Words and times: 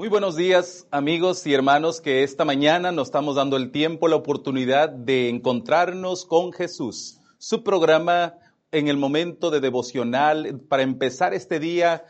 Muy 0.00 0.08
buenos 0.08 0.34
días 0.34 0.86
amigos 0.90 1.46
y 1.46 1.52
hermanos 1.52 2.00
que 2.00 2.22
esta 2.22 2.46
mañana 2.46 2.90
nos 2.90 3.08
estamos 3.08 3.36
dando 3.36 3.58
el 3.58 3.70
tiempo, 3.70 4.08
la 4.08 4.16
oportunidad 4.16 4.88
de 4.88 5.28
encontrarnos 5.28 6.24
con 6.24 6.54
Jesús. 6.54 7.20
Su 7.36 7.62
programa 7.62 8.32
en 8.72 8.88
el 8.88 8.96
momento 8.96 9.50
de 9.50 9.60
devocional 9.60 10.58
para 10.70 10.84
empezar 10.84 11.34
este 11.34 11.60
día 11.60 12.06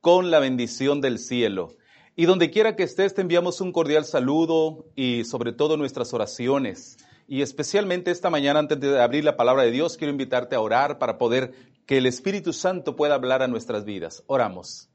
con 0.00 0.30
la 0.30 0.38
bendición 0.38 1.00
del 1.00 1.18
cielo. 1.18 1.74
Y 2.14 2.26
donde 2.26 2.52
quiera 2.52 2.76
que 2.76 2.84
estés 2.84 3.14
te 3.14 3.22
enviamos 3.22 3.60
un 3.60 3.72
cordial 3.72 4.04
saludo 4.04 4.86
y 4.94 5.24
sobre 5.24 5.52
todo 5.52 5.76
nuestras 5.76 6.14
oraciones. 6.14 6.98
Y 7.26 7.42
especialmente 7.42 8.12
esta 8.12 8.30
mañana 8.30 8.60
antes 8.60 8.78
de 8.78 9.02
abrir 9.02 9.24
la 9.24 9.36
palabra 9.36 9.64
de 9.64 9.72
Dios 9.72 9.96
quiero 9.96 10.12
invitarte 10.12 10.54
a 10.54 10.60
orar 10.60 11.00
para 11.00 11.18
poder 11.18 11.52
que 11.84 11.96
el 11.96 12.06
Espíritu 12.06 12.52
Santo 12.52 12.94
pueda 12.94 13.16
hablar 13.16 13.42
a 13.42 13.48
nuestras 13.48 13.84
vidas. 13.84 14.22
Oramos. 14.28 14.88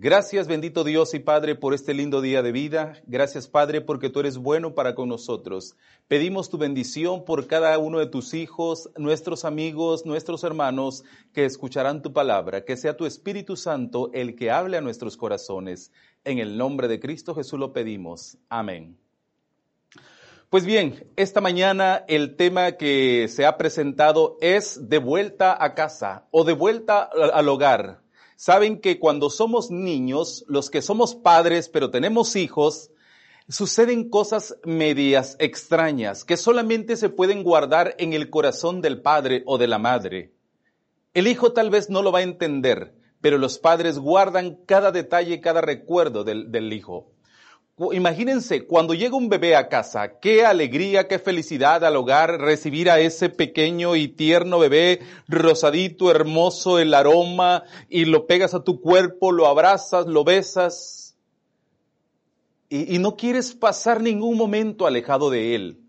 Gracias, 0.00 0.46
bendito 0.46 0.84
Dios 0.84 1.12
y 1.14 1.18
Padre, 1.18 1.56
por 1.56 1.74
este 1.74 1.92
lindo 1.92 2.20
día 2.20 2.40
de 2.40 2.52
vida. 2.52 3.02
Gracias, 3.08 3.48
Padre, 3.48 3.80
porque 3.80 4.10
tú 4.10 4.20
eres 4.20 4.38
bueno 4.38 4.72
para 4.72 4.94
con 4.94 5.08
nosotros. 5.08 5.74
Pedimos 6.06 6.50
tu 6.50 6.56
bendición 6.56 7.24
por 7.24 7.48
cada 7.48 7.76
uno 7.78 7.98
de 7.98 8.06
tus 8.06 8.32
hijos, 8.32 8.90
nuestros 8.96 9.44
amigos, 9.44 10.06
nuestros 10.06 10.44
hermanos 10.44 11.02
que 11.34 11.44
escucharán 11.44 12.00
tu 12.00 12.12
palabra. 12.12 12.64
Que 12.64 12.76
sea 12.76 12.96
tu 12.96 13.06
Espíritu 13.06 13.56
Santo 13.56 14.10
el 14.12 14.36
que 14.36 14.52
hable 14.52 14.76
a 14.76 14.80
nuestros 14.80 15.16
corazones. 15.16 15.90
En 16.24 16.38
el 16.38 16.56
nombre 16.56 16.86
de 16.86 17.00
Cristo 17.00 17.34
Jesús 17.34 17.58
lo 17.58 17.72
pedimos. 17.72 18.38
Amén. 18.48 18.96
Pues 20.48 20.64
bien, 20.64 21.08
esta 21.16 21.40
mañana 21.40 22.04
el 22.06 22.36
tema 22.36 22.70
que 22.76 23.26
se 23.26 23.44
ha 23.44 23.58
presentado 23.58 24.36
es 24.40 24.88
de 24.88 24.98
vuelta 24.98 25.56
a 25.58 25.74
casa 25.74 26.28
o 26.30 26.44
de 26.44 26.52
vuelta 26.52 27.02
al 27.02 27.48
hogar 27.48 28.06
saben 28.38 28.80
que 28.80 29.00
cuando 29.00 29.30
somos 29.30 29.72
niños, 29.72 30.44
los 30.46 30.70
que 30.70 30.80
somos 30.80 31.16
padres 31.16 31.68
pero 31.68 31.90
tenemos 31.90 32.36
hijos, 32.36 32.92
suceden 33.48 34.10
cosas 34.10 34.56
medias 34.62 35.34
extrañas 35.40 36.24
que 36.24 36.36
solamente 36.36 36.96
se 36.96 37.08
pueden 37.08 37.42
guardar 37.42 37.96
en 37.98 38.12
el 38.12 38.30
corazón 38.30 38.80
del 38.80 39.02
padre 39.02 39.42
o 39.44 39.58
de 39.58 39.66
la 39.66 39.80
madre. 39.80 40.32
El 41.14 41.26
hijo 41.26 41.52
tal 41.52 41.68
vez 41.68 41.90
no 41.90 42.00
lo 42.00 42.12
va 42.12 42.20
a 42.20 42.22
entender, 42.22 42.94
pero 43.20 43.38
los 43.38 43.58
padres 43.58 43.98
guardan 43.98 44.54
cada 44.66 44.92
detalle, 44.92 45.40
cada 45.40 45.60
recuerdo 45.60 46.22
del, 46.22 46.52
del 46.52 46.72
hijo. 46.72 47.10
Imagínense, 47.92 48.66
cuando 48.66 48.92
llega 48.92 49.16
un 49.16 49.28
bebé 49.28 49.54
a 49.54 49.68
casa, 49.68 50.18
qué 50.18 50.44
alegría, 50.44 51.06
qué 51.06 51.20
felicidad 51.20 51.84
al 51.84 51.94
hogar 51.94 52.40
recibir 52.40 52.90
a 52.90 52.98
ese 52.98 53.28
pequeño 53.28 53.94
y 53.94 54.08
tierno 54.08 54.58
bebé, 54.58 55.00
rosadito, 55.28 56.10
hermoso, 56.10 56.80
el 56.80 56.92
aroma, 56.92 57.62
y 57.88 58.04
lo 58.04 58.26
pegas 58.26 58.52
a 58.54 58.64
tu 58.64 58.80
cuerpo, 58.80 59.30
lo 59.30 59.46
abrazas, 59.46 60.06
lo 60.06 60.24
besas, 60.24 61.16
y, 62.68 62.96
y 62.96 62.98
no 62.98 63.16
quieres 63.16 63.54
pasar 63.54 64.02
ningún 64.02 64.36
momento 64.36 64.84
alejado 64.84 65.30
de 65.30 65.54
él. 65.54 65.87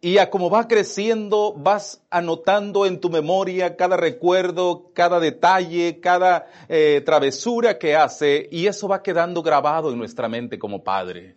Y 0.00 0.18
a 0.18 0.28
como 0.28 0.50
va 0.50 0.68
creciendo, 0.68 1.54
vas 1.56 2.04
anotando 2.10 2.84
en 2.84 3.00
tu 3.00 3.08
memoria 3.08 3.76
cada 3.76 3.96
recuerdo, 3.96 4.90
cada 4.92 5.18
detalle, 5.20 6.00
cada 6.00 6.48
eh, 6.68 7.02
travesura 7.04 7.78
que 7.78 7.96
hace, 7.96 8.46
y 8.52 8.66
eso 8.66 8.88
va 8.88 9.02
quedando 9.02 9.42
grabado 9.42 9.90
en 9.90 9.98
nuestra 9.98 10.28
mente 10.28 10.58
como 10.58 10.84
padre. 10.84 11.36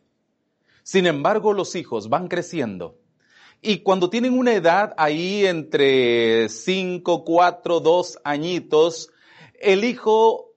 Sin 0.84 1.06
embargo, 1.06 1.54
los 1.54 1.76
hijos 1.76 2.10
van 2.10 2.28
creciendo. 2.28 2.98
Y 3.62 3.80
cuando 3.80 4.10
tienen 4.10 4.38
una 4.38 4.54
edad 4.54 4.94
ahí 4.98 5.46
entre 5.46 6.50
5, 6.50 7.24
4, 7.24 7.80
2 7.80 8.20
añitos, 8.24 9.10
el 9.60 9.84
hijo 9.86 10.54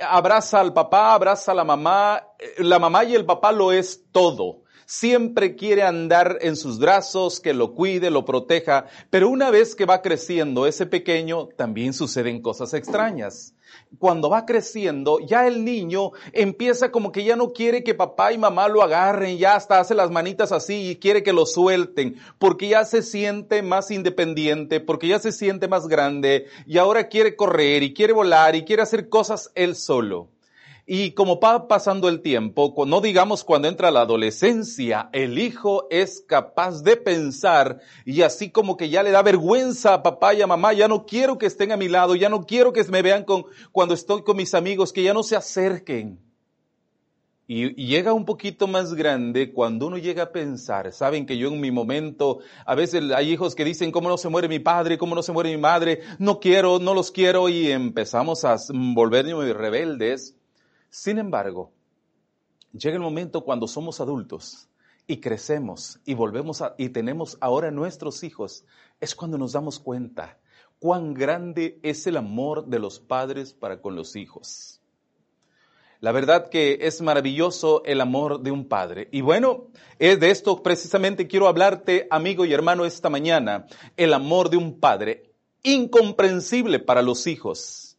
abraza 0.00 0.60
al 0.60 0.72
papá, 0.72 1.14
abraza 1.14 1.52
a 1.52 1.54
la 1.54 1.64
mamá, 1.64 2.24
la 2.58 2.78
mamá 2.78 3.04
y 3.04 3.14
el 3.16 3.24
papá 3.24 3.50
lo 3.50 3.72
es 3.72 4.04
todo 4.12 4.62
siempre 4.88 5.54
quiere 5.54 5.82
andar 5.82 6.38
en 6.40 6.56
sus 6.56 6.78
brazos, 6.78 7.40
que 7.40 7.52
lo 7.52 7.74
cuide, 7.74 8.10
lo 8.10 8.24
proteja, 8.24 8.86
pero 9.10 9.28
una 9.28 9.50
vez 9.50 9.74
que 9.74 9.84
va 9.84 10.00
creciendo 10.00 10.66
ese 10.66 10.86
pequeño, 10.86 11.48
también 11.48 11.92
suceden 11.92 12.40
cosas 12.40 12.72
extrañas. 12.72 13.54
Cuando 13.98 14.30
va 14.30 14.46
creciendo, 14.46 15.18
ya 15.20 15.46
el 15.46 15.62
niño 15.62 16.12
empieza 16.32 16.90
como 16.90 17.12
que 17.12 17.22
ya 17.22 17.36
no 17.36 17.52
quiere 17.52 17.84
que 17.84 17.94
papá 17.94 18.32
y 18.32 18.38
mamá 18.38 18.66
lo 18.68 18.82
agarren, 18.82 19.36
ya 19.36 19.56
hasta 19.56 19.78
hace 19.78 19.94
las 19.94 20.10
manitas 20.10 20.52
así 20.52 20.88
y 20.88 20.96
quiere 20.96 21.22
que 21.22 21.34
lo 21.34 21.44
suelten, 21.44 22.16
porque 22.38 22.68
ya 22.68 22.86
se 22.86 23.02
siente 23.02 23.60
más 23.62 23.90
independiente, 23.90 24.80
porque 24.80 25.08
ya 25.08 25.18
se 25.18 25.32
siente 25.32 25.68
más 25.68 25.86
grande 25.86 26.46
y 26.66 26.78
ahora 26.78 27.08
quiere 27.08 27.36
correr 27.36 27.82
y 27.82 27.92
quiere 27.92 28.14
volar 28.14 28.56
y 28.56 28.64
quiere 28.64 28.80
hacer 28.80 29.10
cosas 29.10 29.52
él 29.54 29.76
solo. 29.76 30.30
Y 30.90 31.10
como 31.10 31.38
va 31.38 31.68
pasando 31.68 32.08
el 32.08 32.22
tiempo, 32.22 32.72
no 32.86 33.02
digamos 33.02 33.44
cuando 33.44 33.68
entra 33.68 33.90
la 33.90 34.00
adolescencia, 34.00 35.10
el 35.12 35.38
hijo 35.38 35.86
es 35.90 36.24
capaz 36.26 36.82
de 36.82 36.96
pensar 36.96 37.80
y 38.06 38.22
así 38.22 38.50
como 38.50 38.78
que 38.78 38.88
ya 38.88 39.02
le 39.02 39.10
da 39.10 39.20
vergüenza 39.20 39.92
a 39.92 40.02
papá 40.02 40.32
y 40.32 40.40
a 40.40 40.46
mamá, 40.46 40.72
ya 40.72 40.88
no 40.88 41.04
quiero 41.04 41.36
que 41.36 41.44
estén 41.44 41.72
a 41.72 41.76
mi 41.76 41.88
lado, 41.88 42.14
ya 42.14 42.30
no 42.30 42.46
quiero 42.46 42.72
que 42.72 42.82
me 42.84 43.02
vean 43.02 43.24
con, 43.24 43.44
cuando 43.70 43.92
estoy 43.92 44.22
con 44.22 44.38
mis 44.38 44.54
amigos, 44.54 44.94
que 44.94 45.02
ya 45.02 45.12
no 45.12 45.22
se 45.22 45.36
acerquen. 45.36 46.20
Y, 47.46 47.74
llega 47.74 48.14
un 48.14 48.24
poquito 48.24 48.66
más 48.66 48.94
grande 48.94 49.52
cuando 49.52 49.88
uno 49.88 49.98
llega 49.98 50.22
a 50.22 50.32
pensar, 50.32 50.90
saben 50.94 51.26
que 51.26 51.36
yo 51.36 51.48
en 51.48 51.60
mi 51.60 51.70
momento, 51.70 52.38
a 52.64 52.74
veces 52.74 53.02
hay 53.14 53.30
hijos 53.30 53.54
que 53.54 53.66
dicen, 53.66 53.92
¿cómo 53.92 54.08
no 54.08 54.16
se 54.16 54.30
muere 54.30 54.48
mi 54.48 54.58
padre? 54.58 54.96
¿Cómo 54.96 55.14
no 55.14 55.22
se 55.22 55.32
muere 55.32 55.50
mi 55.50 55.60
madre? 55.60 56.00
No 56.18 56.40
quiero, 56.40 56.78
no 56.78 56.94
los 56.94 57.10
quiero 57.10 57.50
y 57.50 57.70
empezamos 57.70 58.46
a 58.46 58.56
volvernos 58.70 59.54
rebeldes 59.54 60.37
sin 60.90 61.18
embargo, 61.18 61.72
llega 62.72 62.96
el 62.96 63.02
momento 63.02 63.44
cuando 63.44 63.66
somos 63.66 64.00
adultos 64.00 64.68
y 65.06 65.20
crecemos 65.20 66.00
y 66.04 66.14
volvemos 66.14 66.62
y 66.76 66.90
tenemos 66.90 67.38
ahora 67.40 67.70
nuestros 67.70 68.22
hijos, 68.24 68.64
es 69.00 69.14
cuando 69.14 69.38
nos 69.38 69.52
damos 69.52 69.78
cuenta 69.78 70.38
cuán 70.78 71.14
grande 71.14 71.78
es 71.82 72.06
el 72.06 72.16
amor 72.16 72.66
de 72.66 72.78
los 72.78 73.00
padres 73.00 73.52
para 73.52 73.80
con 73.80 73.96
los 73.96 74.16
hijos. 74.16 74.80
La 76.00 76.12
verdad 76.12 76.48
que 76.48 76.78
es 76.82 77.00
maravilloso 77.00 77.82
el 77.84 78.00
amor 78.00 78.40
de 78.40 78.52
un 78.52 78.68
padre. 78.68 79.08
Y 79.10 79.20
bueno, 79.20 79.66
de 79.98 80.30
esto 80.30 80.62
precisamente 80.62 81.26
quiero 81.26 81.48
hablarte, 81.48 82.06
amigo 82.10 82.44
y 82.44 82.52
hermano, 82.52 82.84
esta 82.84 83.10
mañana. 83.10 83.66
El 83.96 84.14
amor 84.14 84.48
de 84.48 84.58
un 84.58 84.78
padre, 84.78 85.32
incomprensible 85.64 86.78
para 86.78 87.02
los 87.02 87.26
hijos. 87.26 87.96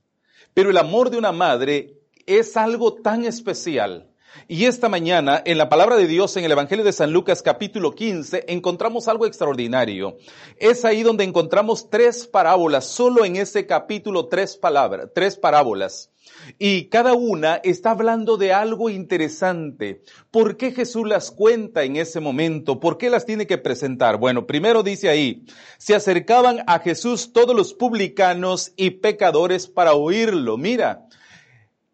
Pero 0.54 0.70
el 0.70 0.78
amor 0.78 1.10
de 1.10 1.18
una 1.18 1.34
madre 1.34 1.99
es 2.30 2.56
algo 2.58 2.94
tan 2.94 3.26
especial. 3.26 4.08
Y 4.48 4.66
esta 4.66 4.88
mañana, 4.88 5.42
en 5.44 5.58
la 5.58 5.68
palabra 5.68 5.96
de 5.96 6.06
Dios, 6.06 6.38
en 6.38 6.44
el 6.44 6.52
Evangelio 6.52 6.86
de 6.86 6.94
San 6.94 7.12
Lucas 7.12 7.42
capítulo 7.42 7.96
15, 7.96 8.46
encontramos 8.48 9.08
algo 9.08 9.26
extraordinario. 9.26 10.18
Es 10.58 10.86
ahí 10.86 11.02
donde 11.02 11.24
encontramos 11.24 11.90
tres 11.90 12.28
parábolas, 12.28 12.86
solo 12.86 13.26
en 13.26 13.36
ese 13.36 13.66
capítulo 13.66 14.28
tres 14.28 14.58
palabras, 14.58 15.10
tres 15.16 15.38
parábolas. 15.38 16.12
Y 16.60 16.86
cada 16.90 17.14
una 17.14 17.56
está 17.56 17.92
hablando 17.92 18.38
de 18.38 18.54
algo 18.54 18.92
interesante. 18.92 20.04
¿Por 20.30 20.58
qué 20.58 20.72
Jesús 20.72 21.08
las 21.08 21.32
cuenta 21.32 21.84
en 21.84 21.96
ese 21.96 22.20
momento? 22.20 22.80
¿Por 22.80 23.00
qué 23.00 23.10
las 23.10 23.26
tiene 23.26 23.48
que 23.48 23.58
presentar? 23.58 24.18
Bueno, 24.18 24.46
primero 24.46 24.84
dice 24.84 25.10
ahí, 25.10 25.46
se 25.80 25.96
acercaban 25.96 26.64
a 26.68 26.80
Jesús 26.80 27.34
todos 27.34 27.56
los 27.56 27.74
publicanos 27.74 28.72
y 28.78 28.92
pecadores 28.92 29.68
para 29.68 29.94
oírlo. 29.94 30.58
Mira, 30.58 31.08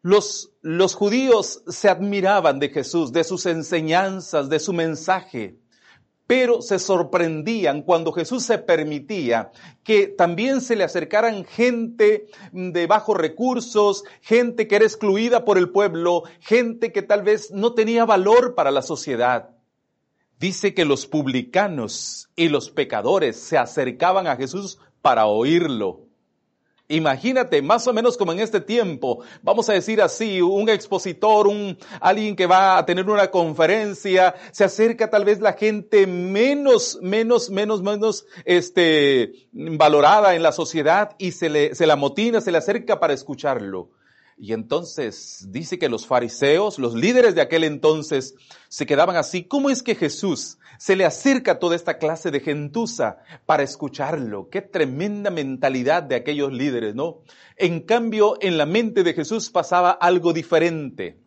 los, 0.05 0.93
judíos 0.93 1.63
se 1.65 1.89
admiraban 1.89 2.59
de 2.59 2.69
Jesús, 2.69 3.11
de 3.11 3.23
sus 3.23 3.47
enseñanzas, 3.47 4.49
de 4.49 4.59
su 4.59 4.71
mensaje, 4.71 5.57
pero 6.27 6.61
se 6.61 6.77
sorprendían 6.77 7.81
cuando 7.81 8.11
Jesús 8.11 8.43
se 8.43 8.59
permitía 8.59 9.51
que 9.83 10.05
también 10.05 10.61
se 10.61 10.75
le 10.75 10.83
acercaran 10.83 11.43
gente 11.43 12.27
de 12.51 12.85
bajos 12.85 13.17
recursos, 13.17 14.03
gente 14.21 14.67
que 14.67 14.75
era 14.75 14.85
excluida 14.85 15.43
por 15.43 15.57
el 15.57 15.71
pueblo, 15.71 16.21
gente 16.39 16.91
que 16.91 17.01
tal 17.01 17.23
vez 17.23 17.49
no 17.49 17.73
tenía 17.73 18.05
valor 18.05 18.53
para 18.53 18.69
la 18.69 18.83
sociedad. 18.83 19.55
Dice 20.37 20.75
que 20.75 20.85
los 20.85 21.07
publicanos 21.07 22.29
y 22.35 22.49
los 22.49 22.69
pecadores 22.69 23.37
se 23.37 23.57
acercaban 23.57 24.27
a 24.27 24.35
Jesús 24.35 24.77
para 25.01 25.25
oírlo. 25.25 26.04
Imagínate, 26.87 27.63
más 27.63 27.87
o 27.87 27.93
menos 27.93 28.15
como 28.15 28.31
en 28.31 28.39
este 28.39 28.61
tiempo, 28.61 29.23
vamos 29.41 29.67
a 29.69 29.73
decir 29.73 30.03
así, 30.03 30.39
un 30.39 30.69
expositor, 30.69 31.47
un, 31.47 31.77
alguien 31.99 32.35
que 32.35 32.45
va 32.45 32.77
a 32.77 32.85
tener 32.85 33.09
una 33.09 33.31
conferencia, 33.31 34.35
se 34.51 34.65
acerca 34.65 35.09
tal 35.09 35.25
vez 35.25 35.39
la 35.39 35.53
gente 35.53 36.05
menos, 36.05 36.99
menos, 37.01 37.49
menos, 37.49 37.81
menos, 37.81 38.27
este, 38.45 39.47
valorada 39.51 40.35
en 40.35 40.43
la 40.43 40.51
sociedad 40.51 41.15
y 41.17 41.31
se 41.31 41.49
le, 41.49 41.73
se 41.73 41.87
la 41.87 41.95
motina, 41.95 42.39
se 42.39 42.51
le 42.51 42.59
acerca 42.59 42.99
para 42.99 43.13
escucharlo. 43.13 43.89
Y 44.37 44.51
entonces 44.51 45.47
dice 45.49 45.79
que 45.79 45.87
los 45.87 46.07
fariseos, 46.07 46.77
los 46.77 46.93
líderes 46.93 47.35
de 47.35 47.41
aquel 47.41 47.63
entonces, 47.63 48.35
se 48.67 48.85
quedaban 48.85 49.15
así. 49.15 49.45
¿Cómo 49.45 49.69
es 49.69 49.81
que 49.81 49.95
Jesús 49.95 50.57
se 50.77 50.97
le 50.97 51.05
acerca 51.05 51.53
a 51.53 51.59
toda 51.59 51.75
esta 51.77 51.97
clase 51.97 52.31
de 52.31 52.41
gentuza 52.41 53.17
para 53.45 53.63
escucharlo? 53.63 54.49
Qué 54.49 54.61
tremenda 54.61 55.29
mentalidad 55.29 56.03
de 56.03 56.15
aquellos 56.15 56.51
líderes, 56.51 56.95
¿no? 56.95 57.21
En 57.55 57.79
cambio, 57.79 58.37
en 58.41 58.57
la 58.57 58.65
mente 58.65 59.03
de 59.03 59.13
Jesús 59.13 59.49
pasaba 59.49 59.91
algo 59.91 60.33
diferente. 60.33 61.17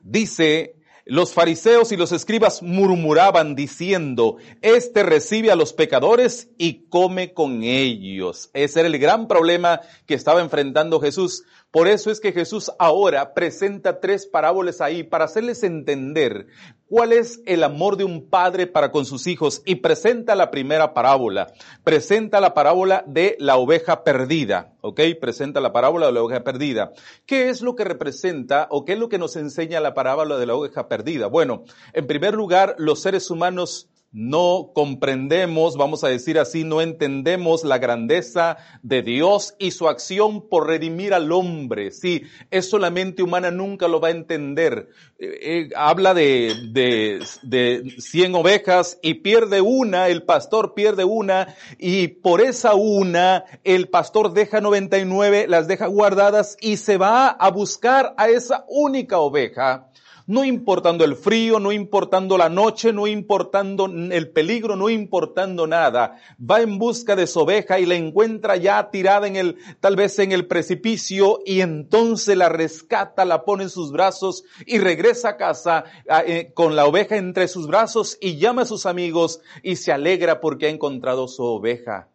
Dice 0.00 0.82
los 1.04 1.32
fariseos 1.32 1.90
y 1.90 1.96
los 1.96 2.12
escribas 2.12 2.62
murmuraban 2.62 3.56
diciendo, 3.56 4.36
este 4.60 5.02
recibe 5.02 5.50
a 5.50 5.56
los 5.56 5.72
pecadores 5.72 6.50
y 6.58 6.84
come 6.88 7.34
con 7.34 7.64
ellos. 7.64 8.50
Ese 8.54 8.80
era 8.80 8.86
el 8.86 8.98
gran 9.00 9.26
problema 9.26 9.80
que 10.06 10.14
estaba 10.14 10.40
enfrentando 10.40 11.00
Jesús. 11.00 11.42
Por 11.72 11.88
eso 11.88 12.10
es 12.10 12.20
que 12.20 12.32
Jesús 12.32 12.70
ahora 12.78 13.32
presenta 13.32 13.98
tres 13.98 14.26
parábolas 14.26 14.82
ahí 14.82 15.04
para 15.04 15.24
hacerles 15.24 15.62
entender 15.62 16.46
cuál 16.86 17.14
es 17.14 17.40
el 17.46 17.64
amor 17.64 17.96
de 17.96 18.04
un 18.04 18.28
padre 18.28 18.66
para 18.66 18.92
con 18.92 19.06
sus 19.06 19.26
hijos 19.26 19.62
y 19.64 19.76
presenta 19.76 20.34
la 20.34 20.50
primera 20.50 20.92
parábola. 20.92 21.50
Presenta 21.82 22.42
la 22.42 22.52
parábola 22.52 23.04
de 23.06 23.36
la 23.38 23.56
oveja 23.56 24.04
perdida, 24.04 24.74
¿ok? 24.82 25.00
Presenta 25.18 25.62
la 25.62 25.72
parábola 25.72 26.08
de 26.08 26.12
la 26.12 26.22
oveja 26.22 26.44
perdida. 26.44 26.92
¿Qué 27.24 27.48
es 27.48 27.62
lo 27.62 27.74
que 27.74 27.84
representa 27.84 28.66
o 28.68 28.84
qué 28.84 28.92
es 28.92 28.98
lo 28.98 29.08
que 29.08 29.16
nos 29.16 29.36
enseña 29.36 29.80
la 29.80 29.94
parábola 29.94 30.36
de 30.36 30.44
la 30.44 30.54
oveja 30.54 30.88
perdida? 30.88 31.28
Bueno, 31.28 31.64
en 31.94 32.06
primer 32.06 32.34
lugar, 32.34 32.74
los 32.76 33.00
seres 33.00 33.30
humanos 33.30 33.88
no 34.12 34.72
comprendemos, 34.74 35.78
vamos 35.78 36.04
a 36.04 36.08
decir 36.08 36.38
así, 36.38 36.64
no 36.64 36.82
entendemos 36.82 37.64
la 37.64 37.78
grandeza 37.78 38.58
de 38.82 39.00
Dios 39.00 39.54
y 39.58 39.70
su 39.70 39.88
acción 39.88 40.48
por 40.48 40.66
redimir 40.66 41.14
al 41.14 41.32
hombre. 41.32 41.90
Sí, 41.90 42.24
eso 42.50 42.78
la 42.78 42.90
mente 42.90 43.22
humana 43.22 43.50
nunca 43.50 43.88
lo 43.88 44.00
va 44.00 44.08
a 44.08 44.12
entender. 44.12 44.90
Eh, 45.18 45.38
eh, 45.42 45.70
habla 45.74 46.12
de, 46.12 46.54
de, 46.72 47.24
de 47.42 47.94
100 47.98 48.34
ovejas 48.34 48.98
y 49.00 49.14
pierde 49.14 49.62
una, 49.62 50.08
el 50.08 50.24
pastor 50.24 50.74
pierde 50.74 51.04
una 51.04 51.54
y 51.78 52.08
por 52.08 52.42
esa 52.42 52.74
una 52.74 53.44
el 53.64 53.88
pastor 53.88 54.34
deja 54.34 54.60
99, 54.60 55.46
las 55.48 55.68
deja 55.68 55.86
guardadas 55.86 56.58
y 56.60 56.76
se 56.76 56.98
va 56.98 57.28
a 57.28 57.50
buscar 57.50 58.14
a 58.18 58.28
esa 58.28 58.66
única 58.68 59.18
oveja 59.18 59.88
no 60.26 60.44
importando 60.44 61.04
el 61.04 61.16
frío, 61.16 61.58
no 61.58 61.72
importando 61.72 62.38
la 62.38 62.48
noche, 62.48 62.92
no 62.92 63.06
importando 63.06 63.86
el 63.86 64.30
peligro, 64.30 64.76
no 64.76 64.88
importando 64.90 65.66
nada. 65.66 66.18
Va 66.38 66.60
en 66.60 66.78
busca 66.78 67.16
de 67.16 67.26
su 67.26 67.40
oveja 67.40 67.80
y 67.80 67.86
la 67.86 67.94
encuentra 67.94 68.56
ya 68.56 68.90
tirada 68.90 69.26
en 69.26 69.36
el, 69.36 69.56
tal 69.80 69.96
vez 69.96 70.18
en 70.18 70.32
el 70.32 70.46
precipicio 70.46 71.40
y 71.44 71.60
entonces 71.60 72.36
la 72.36 72.48
rescata, 72.48 73.24
la 73.24 73.44
pone 73.44 73.64
en 73.64 73.70
sus 73.70 73.92
brazos 73.92 74.44
y 74.66 74.78
regresa 74.78 75.30
a 75.30 75.36
casa 75.36 75.84
eh, 76.26 76.52
con 76.54 76.76
la 76.76 76.86
oveja 76.86 77.16
entre 77.16 77.48
sus 77.48 77.66
brazos 77.66 78.18
y 78.20 78.36
llama 78.36 78.62
a 78.62 78.66
sus 78.66 78.86
amigos 78.86 79.40
y 79.62 79.76
se 79.76 79.92
alegra 79.92 80.40
porque 80.40 80.66
ha 80.66 80.70
encontrado 80.70 81.28
su 81.28 81.44
oveja. 81.44 82.11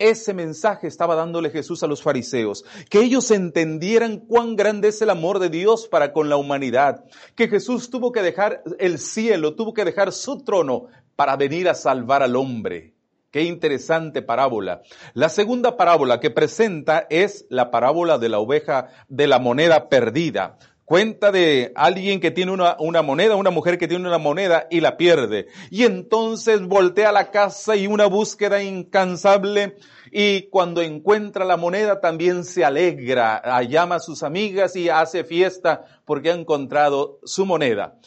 Ese 0.00 0.32
mensaje 0.32 0.86
estaba 0.86 1.14
dándole 1.14 1.50
Jesús 1.50 1.82
a 1.82 1.86
los 1.86 2.02
fariseos, 2.02 2.64
que 2.88 3.00
ellos 3.00 3.30
entendieran 3.30 4.16
cuán 4.16 4.56
grande 4.56 4.88
es 4.88 5.02
el 5.02 5.10
amor 5.10 5.38
de 5.40 5.50
Dios 5.50 5.88
para 5.88 6.14
con 6.14 6.30
la 6.30 6.38
humanidad, 6.38 7.04
que 7.36 7.48
Jesús 7.48 7.90
tuvo 7.90 8.10
que 8.10 8.22
dejar 8.22 8.62
el 8.78 8.98
cielo, 8.98 9.54
tuvo 9.54 9.74
que 9.74 9.84
dejar 9.84 10.12
su 10.12 10.42
trono 10.42 10.86
para 11.16 11.36
venir 11.36 11.68
a 11.68 11.74
salvar 11.74 12.22
al 12.22 12.34
hombre. 12.36 12.94
Qué 13.30 13.42
interesante 13.42 14.22
parábola. 14.22 14.80
La 15.12 15.28
segunda 15.28 15.76
parábola 15.76 16.18
que 16.18 16.30
presenta 16.30 17.06
es 17.10 17.44
la 17.50 17.70
parábola 17.70 18.16
de 18.16 18.30
la 18.30 18.38
oveja 18.38 18.88
de 19.10 19.26
la 19.26 19.38
moneda 19.38 19.90
perdida 19.90 20.56
cuenta 20.90 21.30
de 21.30 21.70
alguien 21.76 22.18
que 22.18 22.32
tiene 22.32 22.50
una, 22.50 23.02
moneda, 23.02 23.36
una 23.36 23.50
mujer 23.50 23.78
que 23.78 23.86
tiene 23.86 24.08
una 24.08 24.18
moneda 24.18 24.66
y 24.70 24.80
la 24.80 24.96
pierde. 24.96 25.46
Y 25.70 25.84
entonces 25.84 26.62
voltea 26.62 27.10
a 27.10 27.12
la 27.12 27.30
casa 27.30 27.76
y 27.76 27.86
una 27.86 28.06
búsqueda 28.06 28.60
incansable 28.60 29.76
y 30.10 30.48
cuando 30.48 30.82
encuentra 30.82 31.44
la 31.44 31.56
moneda 31.56 32.00
también 32.00 32.42
se 32.42 32.64
alegra, 32.64 33.40
llama 33.68 33.94
a 33.94 34.00
sus 34.00 34.24
amigas 34.24 34.74
y 34.74 34.88
hace 34.88 35.22
fiesta 35.22 35.84
porque 36.04 36.32
ha 36.32 36.34
encontrado 36.34 37.20
su 37.22 37.46
moneda. 37.46 38.00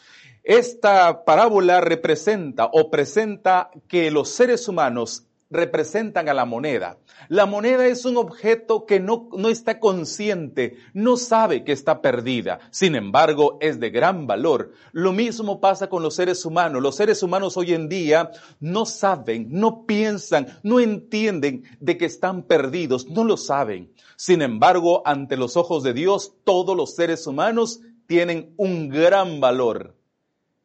Esta 0.43 1.23
parábola 1.23 1.79
representa 1.79 2.65
o 2.65 2.91
presenta 2.91 3.71
que 3.87 4.11
los 4.11 4.27
seres 4.27 4.67
humanos 4.67 5.25
representan 5.53 6.27
a 6.27 6.33
la 6.33 6.45
moneda. 6.45 6.97
La 7.29 7.45
moneda 7.45 7.85
es 7.87 8.05
un 8.05 8.17
objeto 8.17 8.85
que 8.85 8.99
no, 8.99 9.29
no 9.37 9.49
está 9.49 9.79
consciente, 9.79 10.77
no 10.93 11.15
sabe 11.15 11.63
que 11.63 11.71
está 11.71 12.01
perdida. 12.01 12.59
Sin 12.71 12.95
embargo, 12.95 13.57
es 13.61 13.79
de 13.79 13.89
gran 13.89 14.27
valor. 14.27 14.73
Lo 14.91 15.13
mismo 15.13 15.61
pasa 15.61 15.87
con 15.87 16.03
los 16.03 16.15
seres 16.15 16.45
humanos. 16.45 16.81
Los 16.81 16.95
seres 16.95 17.23
humanos 17.23 17.55
hoy 17.55 17.73
en 17.73 17.87
día 17.87 18.31
no 18.59 18.85
saben, 18.85 19.47
no 19.51 19.85
piensan, 19.85 20.47
no 20.63 20.79
entienden 20.79 21.63
de 21.79 21.97
que 21.97 22.05
están 22.05 22.43
perdidos, 22.43 23.07
no 23.07 23.23
lo 23.23 23.37
saben. 23.37 23.93
Sin 24.15 24.41
embargo, 24.41 25.03
ante 25.05 25.37
los 25.37 25.55
ojos 25.55 25.83
de 25.83 25.93
Dios, 25.93 26.33
todos 26.43 26.75
los 26.75 26.95
seres 26.95 27.27
humanos 27.27 27.81
tienen 28.07 28.53
un 28.57 28.89
gran 28.89 29.39
valor. 29.39 29.95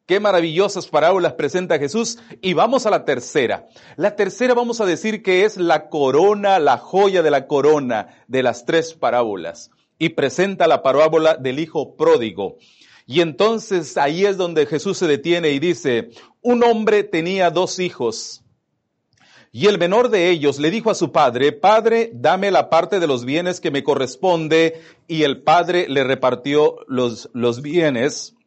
Qué 0.09 0.21
maravillosas 0.21 0.87
parábolas 0.87 1.35
presenta 1.35 1.79
Jesús. 1.79 2.19
Y 2.41 2.55
vamos 2.55 2.87
a 2.87 2.91
la 2.91 3.05
tercera. 3.05 3.69
La 3.97 4.17
tercera 4.17 4.55
vamos 4.55 4.81
a 4.81 4.87
decir 4.87 5.23
que 5.23 5.45
es 5.45 5.59
la 5.59 5.91
corona, 5.91 6.59
la 6.59 6.79
joya 6.79 7.23
de 7.23 7.31
la 7.31 7.47
corona 7.47 8.25
de 8.27 8.43
las 8.43 8.65
tres 8.65 8.95
parábolas. 8.95 9.71
Y 9.99 10.09
presenta 10.09 10.67
la 10.67 10.83
parábola 10.83 11.37
del 11.37 11.59
hijo 11.59 11.95
pródigo. 11.95 12.57
Y 13.05 13.21
entonces 13.21 13.99
ahí 13.99 14.25
es 14.25 14.39
donde 14.39 14.65
Jesús 14.65 14.97
se 14.97 15.07
detiene 15.07 15.51
y 15.51 15.59
dice, 15.59 16.09
un 16.41 16.65
hombre 16.65 17.05
tenía 17.05 17.51
dos 17.51 17.79
hijos. 17.79 18.43
Y 19.53 19.67
el 19.67 19.77
menor 19.77 20.09
de 20.09 20.31
ellos 20.31 20.59
le 20.59 20.71
dijo 20.71 20.91
a 20.91 20.95
su 20.95 21.13
padre, 21.13 21.53
Padre, 21.53 22.11
dame 22.15 22.51
la 22.51 22.71
parte 22.71 22.99
de 22.99 23.07
los 23.07 23.27
bienes 23.27 23.61
que 23.61 23.71
me 23.71 23.85
corresponde. 23.85 24.81
Y 25.07 25.25
el 25.25 25.43
padre 25.43 25.87
le 25.87 26.03
repartió 26.03 26.77
los, 26.87 27.29
los 27.35 27.61
bienes. 27.61 28.38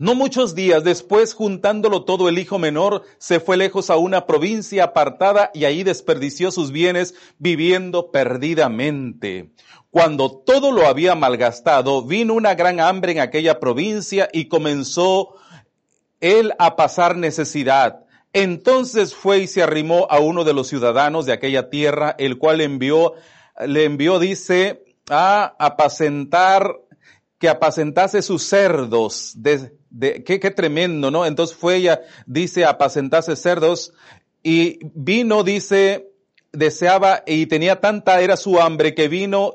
No 0.00 0.14
muchos 0.14 0.54
días 0.54 0.84
después, 0.84 1.34
juntándolo 1.34 2.04
todo, 2.04 2.28
el 2.28 2.38
hijo 2.38 2.60
menor 2.60 3.02
se 3.18 3.40
fue 3.40 3.56
lejos 3.56 3.90
a 3.90 3.96
una 3.96 4.26
provincia 4.26 4.84
apartada 4.84 5.50
y 5.52 5.64
ahí 5.64 5.82
desperdició 5.82 6.52
sus 6.52 6.70
bienes 6.70 7.16
viviendo 7.38 8.12
perdidamente. 8.12 9.50
Cuando 9.90 10.30
todo 10.30 10.70
lo 10.70 10.86
había 10.86 11.16
malgastado, 11.16 12.02
vino 12.02 12.34
una 12.34 12.54
gran 12.54 12.78
hambre 12.78 13.10
en 13.10 13.18
aquella 13.18 13.58
provincia 13.58 14.28
y 14.32 14.46
comenzó 14.46 15.34
él 16.20 16.52
a 16.60 16.76
pasar 16.76 17.16
necesidad. 17.16 18.04
Entonces 18.32 19.16
fue 19.16 19.38
y 19.40 19.46
se 19.48 19.64
arrimó 19.64 20.06
a 20.10 20.20
uno 20.20 20.44
de 20.44 20.52
los 20.52 20.68
ciudadanos 20.68 21.26
de 21.26 21.32
aquella 21.32 21.70
tierra, 21.70 22.14
el 22.18 22.38
cual 22.38 22.60
envió, 22.60 23.14
le 23.66 23.82
envió, 23.82 24.20
dice, 24.20 24.84
a 25.10 25.56
apacentar, 25.58 26.76
que 27.38 27.48
apacentase 27.48 28.22
sus 28.22 28.42
cerdos 28.42 29.32
de, 29.36 29.72
de, 29.90 30.24
qué, 30.24 30.40
qué 30.40 30.50
tremendo, 30.50 31.10
¿no? 31.10 31.24
Entonces 31.24 31.56
fue 31.56 31.76
ella, 31.76 32.00
dice, 32.26 32.64
apacentase 32.64 33.36
cerdos 33.36 33.92
y 34.42 34.78
vino, 34.94 35.44
dice, 35.44 36.10
deseaba 36.52 37.22
y 37.26 37.46
tenía 37.46 37.80
tanta 37.80 38.20
era 38.20 38.36
su 38.36 38.60
hambre 38.60 38.94
que 38.94 39.08
vino 39.08 39.54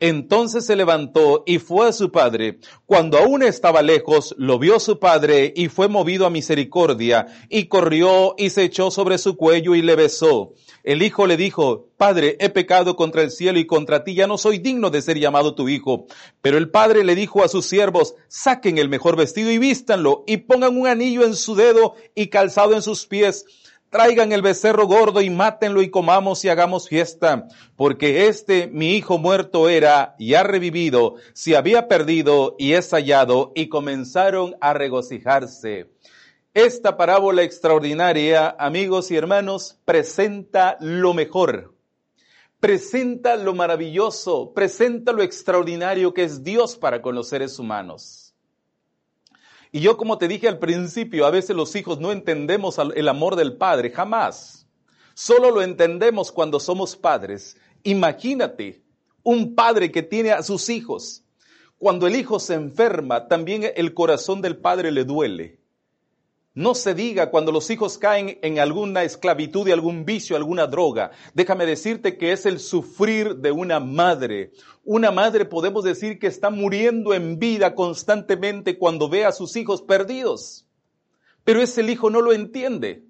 Entonces 0.00 0.66
se 0.66 0.76
levantó 0.76 1.44
y 1.46 1.58
fue 1.58 1.88
a 1.88 1.92
su 1.92 2.10
padre. 2.10 2.58
Cuando 2.86 3.18
aún 3.18 3.42
estaba 3.42 3.82
lejos, 3.82 4.34
lo 4.38 4.58
vio 4.58 4.80
su 4.80 4.98
padre 4.98 5.52
y 5.56 5.68
fue 5.68 5.88
movido 5.88 6.26
a 6.26 6.30
misericordia 6.30 7.26
y 7.48 7.66
corrió 7.66 8.34
y 8.36 8.50
se 8.50 8.64
echó 8.64 8.90
sobre 8.90 9.18
su 9.18 9.36
cuello 9.36 9.74
y 9.74 9.82
le 9.82 9.96
besó. 9.96 10.52
El 10.82 11.02
hijo 11.02 11.26
le 11.26 11.36
dijo, 11.36 11.88
Padre, 11.96 12.36
he 12.40 12.50
pecado 12.50 12.96
contra 12.96 13.22
el 13.22 13.30
cielo 13.30 13.58
y 13.58 13.66
contra 13.66 14.04
ti, 14.04 14.14
ya 14.14 14.26
no 14.26 14.36
soy 14.36 14.58
digno 14.58 14.90
de 14.90 15.00
ser 15.00 15.18
llamado 15.18 15.54
tu 15.54 15.68
hijo. 15.68 16.06
Pero 16.42 16.58
el 16.58 16.70
padre 16.70 17.04
le 17.04 17.14
dijo 17.14 17.42
a 17.42 17.48
sus 17.48 17.66
siervos, 17.66 18.14
saquen 18.28 18.78
el 18.78 18.88
mejor 18.88 19.16
vestido 19.16 19.50
y 19.50 19.58
vístanlo 19.58 20.24
y 20.26 20.38
pongan 20.38 20.76
un 20.76 20.86
anillo 20.86 21.24
en 21.24 21.34
su 21.34 21.54
dedo 21.54 21.94
y 22.14 22.26
calzado 22.26 22.74
en 22.74 22.82
sus 22.82 23.06
pies 23.06 23.46
traigan 23.94 24.32
el 24.32 24.42
becerro 24.42 24.88
gordo 24.88 25.20
y 25.20 25.30
mátenlo 25.30 25.80
y 25.80 25.88
comamos 25.88 26.44
y 26.44 26.48
hagamos 26.48 26.88
fiesta, 26.88 27.46
porque 27.76 28.26
este 28.26 28.66
mi 28.66 28.96
hijo 28.96 29.18
muerto 29.18 29.68
era 29.68 30.16
y 30.18 30.34
ha 30.34 30.42
revivido, 30.42 31.14
se 31.32 31.56
había 31.56 31.86
perdido 31.86 32.56
y 32.58 32.72
es 32.72 32.90
hallado, 32.90 33.52
y 33.54 33.68
comenzaron 33.68 34.56
a 34.60 34.72
regocijarse. 34.72 35.92
Esta 36.54 36.96
parábola 36.96 37.44
extraordinaria, 37.44 38.56
amigos 38.58 39.12
y 39.12 39.16
hermanos, 39.16 39.78
presenta 39.84 40.76
lo 40.80 41.14
mejor, 41.14 41.72
presenta 42.58 43.36
lo 43.36 43.54
maravilloso, 43.54 44.52
presenta 44.54 45.12
lo 45.12 45.22
extraordinario 45.22 46.12
que 46.12 46.24
es 46.24 46.42
Dios 46.42 46.76
para 46.76 47.00
con 47.00 47.14
los 47.14 47.28
seres 47.28 47.60
humanos. 47.60 48.23
Y 49.74 49.80
yo 49.80 49.96
como 49.96 50.18
te 50.18 50.28
dije 50.28 50.46
al 50.46 50.60
principio, 50.60 51.26
a 51.26 51.32
veces 51.32 51.56
los 51.56 51.74
hijos 51.74 51.98
no 51.98 52.12
entendemos 52.12 52.78
el 52.94 53.08
amor 53.08 53.34
del 53.34 53.56
padre, 53.56 53.90
jamás. 53.90 54.68
Solo 55.14 55.50
lo 55.50 55.62
entendemos 55.62 56.30
cuando 56.30 56.60
somos 56.60 56.94
padres. 56.94 57.56
Imagínate 57.82 58.84
un 59.24 59.56
padre 59.56 59.90
que 59.90 60.04
tiene 60.04 60.30
a 60.30 60.44
sus 60.44 60.68
hijos. 60.68 61.24
Cuando 61.76 62.06
el 62.06 62.14
hijo 62.14 62.38
se 62.38 62.54
enferma, 62.54 63.26
también 63.26 63.68
el 63.74 63.94
corazón 63.94 64.40
del 64.42 64.58
padre 64.58 64.92
le 64.92 65.02
duele. 65.02 65.58
No 66.56 66.76
se 66.76 66.94
diga 66.94 67.30
cuando 67.30 67.50
los 67.50 67.68
hijos 67.70 67.98
caen 67.98 68.38
en 68.40 68.60
alguna 68.60 69.02
esclavitud 69.02 69.66
y 69.66 69.72
algún 69.72 70.04
vicio, 70.04 70.36
alguna 70.36 70.68
droga. 70.68 71.10
Déjame 71.34 71.66
decirte 71.66 72.16
que 72.16 72.30
es 72.30 72.46
el 72.46 72.60
sufrir 72.60 73.36
de 73.36 73.50
una 73.50 73.80
madre. 73.80 74.52
Una 74.84 75.10
madre 75.10 75.46
podemos 75.46 75.82
decir 75.82 76.20
que 76.20 76.28
está 76.28 76.50
muriendo 76.50 77.12
en 77.12 77.40
vida 77.40 77.74
constantemente 77.74 78.78
cuando 78.78 79.08
ve 79.08 79.24
a 79.24 79.32
sus 79.32 79.56
hijos 79.56 79.82
perdidos. 79.82 80.64
Pero 81.42 81.60
ese 81.60 81.82
hijo 81.82 82.08
no 82.08 82.20
lo 82.20 82.32
entiende. 82.32 83.04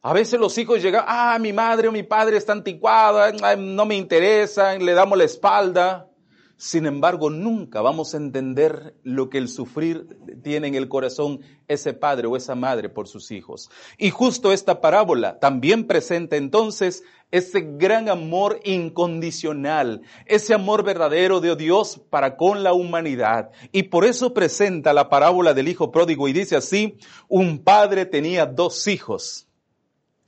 A 0.00 0.12
veces 0.12 0.38
los 0.38 0.56
hijos 0.56 0.80
llegan, 0.80 1.04
ah, 1.08 1.36
mi 1.40 1.52
madre 1.52 1.88
o 1.88 1.92
mi 1.92 2.04
padre 2.04 2.36
está 2.36 2.52
anticuada, 2.52 3.56
no 3.56 3.84
me 3.84 3.96
interesa, 3.96 4.78
le 4.78 4.92
damos 4.92 5.18
la 5.18 5.24
espalda. 5.24 6.08
Sin 6.60 6.86
embargo, 6.86 7.30
nunca 7.30 7.82
vamos 7.82 8.12
a 8.12 8.16
entender 8.16 8.92
lo 9.04 9.30
que 9.30 9.38
el 9.38 9.46
sufrir 9.46 10.18
tiene 10.42 10.66
en 10.66 10.74
el 10.74 10.88
corazón 10.88 11.40
ese 11.68 11.92
padre 11.92 12.26
o 12.26 12.36
esa 12.36 12.56
madre 12.56 12.88
por 12.88 13.06
sus 13.06 13.30
hijos. 13.30 13.70
Y 13.96 14.10
justo 14.10 14.52
esta 14.52 14.80
parábola 14.80 15.38
también 15.38 15.86
presenta 15.86 16.34
entonces 16.34 17.04
ese 17.30 17.60
gran 17.60 18.08
amor 18.08 18.58
incondicional, 18.64 20.02
ese 20.26 20.52
amor 20.52 20.82
verdadero 20.82 21.38
de 21.38 21.54
Dios 21.54 22.00
para 22.10 22.36
con 22.36 22.64
la 22.64 22.72
humanidad. 22.72 23.52
Y 23.70 23.84
por 23.84 24.04
eso 24.04 24.34
presenta 24.34 24.92
la 24.92 25.08
parábola 25.08 25.54
del 25.54 25.68
hijo 25.68 25.92
pródigo 25.92 26.26
y 26.26 26.32
dice 26.32 26.56
así, 26.56 26.98
un 27.28 27.62
padre 27.62 28.04
tenía 28.04 28.46
dos 28.46 28.88
hijos. 28.88 29.46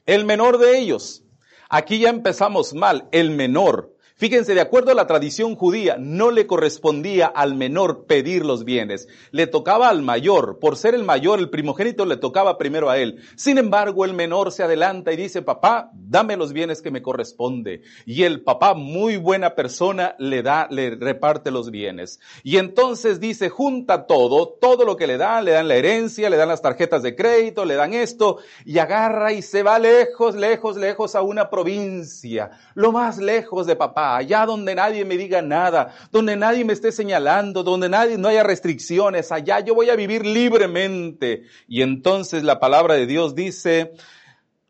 El 0.06 0.24
menor 0.26 0.58
de 0.58 0.78
ellos, 0.78 1.24
aquí 1.68 1.98
ya 1.98 2.10
empezamos 2.10 2.72
mal, 2.72 3.08
el 3.10 3.32
menor 3.32 3.96
Fíjense, 4.20 4.54
de 4.54 4.60
acuerdo 4.60 4.90
a 4.90 4.94
la 4.94 5.06
tradición 5.06 5.56
judía, 5.56 5.96
no 5.98 6.30
le 6.30 6.46
correspondía 6.46 7.24
al 7.24 7.54
menor 7.54 8.04
pedir 8.04 8.44
los 8.44 8.64
bienes, 8.66 9.08
le 9.30 9.46
tocaba 9.46 9.88
al 9.88 10.02
mayor. 10.02 10.58
Por 10.58 10.76
ser 10.76 10.94
el 10.94 11.04
mayor, 11.04 11.38
el 11.38 11.48
primogénito 11.48 12.04
le 12.04 12.18
tocaba 12.18 12.58
primero 12.58 12.90
a 12.90 12.98
él. 12.98 13.22
Sin 13.36 13.56
embargo, 13.56 14.04
el 14.04 14.12
menor 14.12 14.52
se 14.52 14.62
adelanta 14.62 15.10
y 15.10 15.16
dice, 15.16 15.40
papá, 15.40 15.90
dame 15.94 16.36
los 16.36 16.52
bienes 16.52 16.82
que 16.82 16.90
me 16.90 17.00
corresponde. 17.00 17.80
Y 18.04 18.24
el 18.24 18.42
papá, 18.42 18.74
muy 18.74 19.16
buena 19.16 19.54
persona, 19.54 20.16
le 20.18 20.42
da, 20.42 20.68
le 20.70 20.96
reparte 20.96 21.50
los 21.50 21.70
bienes. 21.70 22.20
Y 22.42 22.58
entonces 22.58 23.20
dice, 23.20 23.48
junta 23.48 24.06
todo, 24.06 24.50
todo 24.60 24.84
lo 24.84 24.98
que 24.98 25.06
le 25.06 25.16
dan, 25.16 25.46
le 25.46 25.52
dan 25.52 25.66
la 25.66 25.76
herencia, 25.76 26.28
le 26.28 26.36
dan 26.36 26.48
las 26.48 26.60
tarjetas 26.60 27.02
de 27.02 27.16
crédito, 27.16 27.64
le 27.64 27.74
dan 27.74 27.94
esto, 27.94 28.36
y 28.66 28.76
agarra 28.80 29.32
y 29.32 29.40
se 29.40 29.62
va 29.62 29.78
lejos, 29.78 30.34
lejos, 30.34 30.76
lejos 30.76 31.14
a 31.14 31.22
una 31.22 31.48
provincia, 31.48 32.50
lo 32.74 32.92
más 32.92 33.16
lejos 33.16 33.66
de 33.66 33.76
papá 33.76 34.09
allá 34.16 34.46
donde 34.46 34.74
nadie 34.74 35.04
me 35.04 35.16
diga 35.16 35.42
nada, 35.42 35.94
donde 36.10 36.36
nadie 36.36 36.64
me 36.64 36.72
esté 36.72 36.92
señalando, 36.92 37.62
donde 37.62 37.88
nadie, 37.88 38.18
no 38.18 38.28
haya 38.28 38.42
restricciones, 38.42 39.32
allá 39.32 39.60
yo 39.60 39.74
voy 39.74 39.90
a 39.90 39.96
vivir 39.96 40.26
libremente. 40.26 41.44
Y 41.68 41.82
entonces 41.82 42.42
la 42.42 42.60
palabra 42.60 42.94
de 42.94 43.06
Dios 43.06 43.34
dice, 43.34 43.92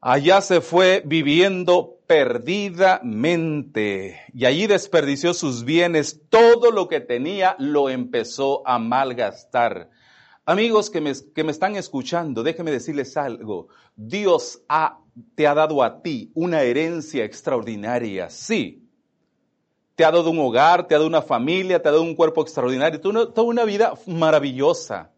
allá 0.01 0.41
se 0.41 0.61
fue 0.61 1.03
viviendo 1.05 1.99
perdidamente 2.07 4.21
y 4.35 4.45
allí 4.45 4.67
desperdició 4.67 5.33
sus 5.33 5.65
bienes, 5.65 6.23
todo 6.29 6.73
lo 6.73 6.89
que 6.89 7.01
tenía 7.01 7.57
lo 7.59 7.89
empezó 7.89 8.67
a 8.67 8.79
malgastar. 8.79 9.91
Amigos 10.45 10.91
que 10.91 11.01
me, 11.01 11.13
que 11.35 11.45
me 11.45 11.53
están 11.53 11.77
escuchando, 11.77 12.43
déjenme 12.43 12.73
decirles 12.73 13.17
algo. 13.17 13.69
Dios 13.95 14.63
te 15.37 15.47
ha 15.47 15.55
dado 15.55 15.85
a 15.85 16.03
ti 16.03 16.33
una 16.35 16.63
herencia 16.63 17.25
extraordinaria, 17.25 18.31
sí 18.31 18.90
te 20.01 20.07
ha 20.07 20.11
dado 20.11 20.31
un 20.31 20.39
hogar, 20.39 20.89
te 20.89 20.95
ha 20.95 20.99
dado 20.99 21.07
una 21.07 21.21
familia, 21.21 21.83
te 21.83 21.91
ha 21.91 21.93
dado 21.93 22.05
un 22.05 22.15
cuerpo 22.15 22.41
extraordinario, 22.41 22.99
toda 23.03 23.43
una 23.43 23.67
vida 23.67 23.93
maravillosa. 24.07 25.11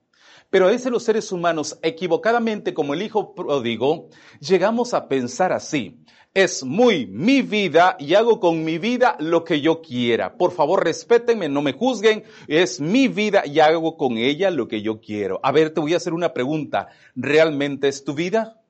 Pero 0.50 0.66
a 0.66 0.72
veces 0.72 0.90
los 0.90 1.04
seres 1.04 1.30
humanos, 1.30 1.78
equivocadamente 1.82 2.74
como 2.74 2.92
el 2.92 3.02
hijo 3.02 3.32
pródigo, 3.32 4.08
llegamos 4.40 4.92
a 4.92 5.06
pensar 5.06 5.52
así. 5.52 6.00
Es 6.34 6.64
muy 6.64 7.06
mi 7.06 7.42
vida 7.42 7.94
y 8.00 8.14
hago 8.14 8.40
con 8.40 8.64
mi 8.64 8.78
vida 8.78 9.14
lo 9.20 9.44
que 9.44 9.60
yo 9.60 9.82
quiera. 9.82 10.36
Por 10.36 10.50
favor, 10.50 10.82
respétenme, 10.82 11.48
no 11.48 11.62
me 11.62 11.74
juzguen. 11.74 12.24
Es 12.48 12.80
mi 12.80 13.06
vida 13.06 13.44
y 13.46 13.60
hago 13.60 13.96
con 13.96 14.18
ella 14.18 14.50
lo 14.50 14.66
que 14.66 14.82
yo 14.82 15.00
quiero. 15.00 15.38
A 15.44 15.52
ver, 15.52 15.70
te 15.70 15.80
voy 15.80 15.94
a 15.94 15.98
hacer 15.98 16.12
una 16.12 16.34
pregunta. 16.34 16.88
¿Realmente 17.14 17.86
es 17.86 18.02
tu 18.02 18.14
vida? 18.14 18.60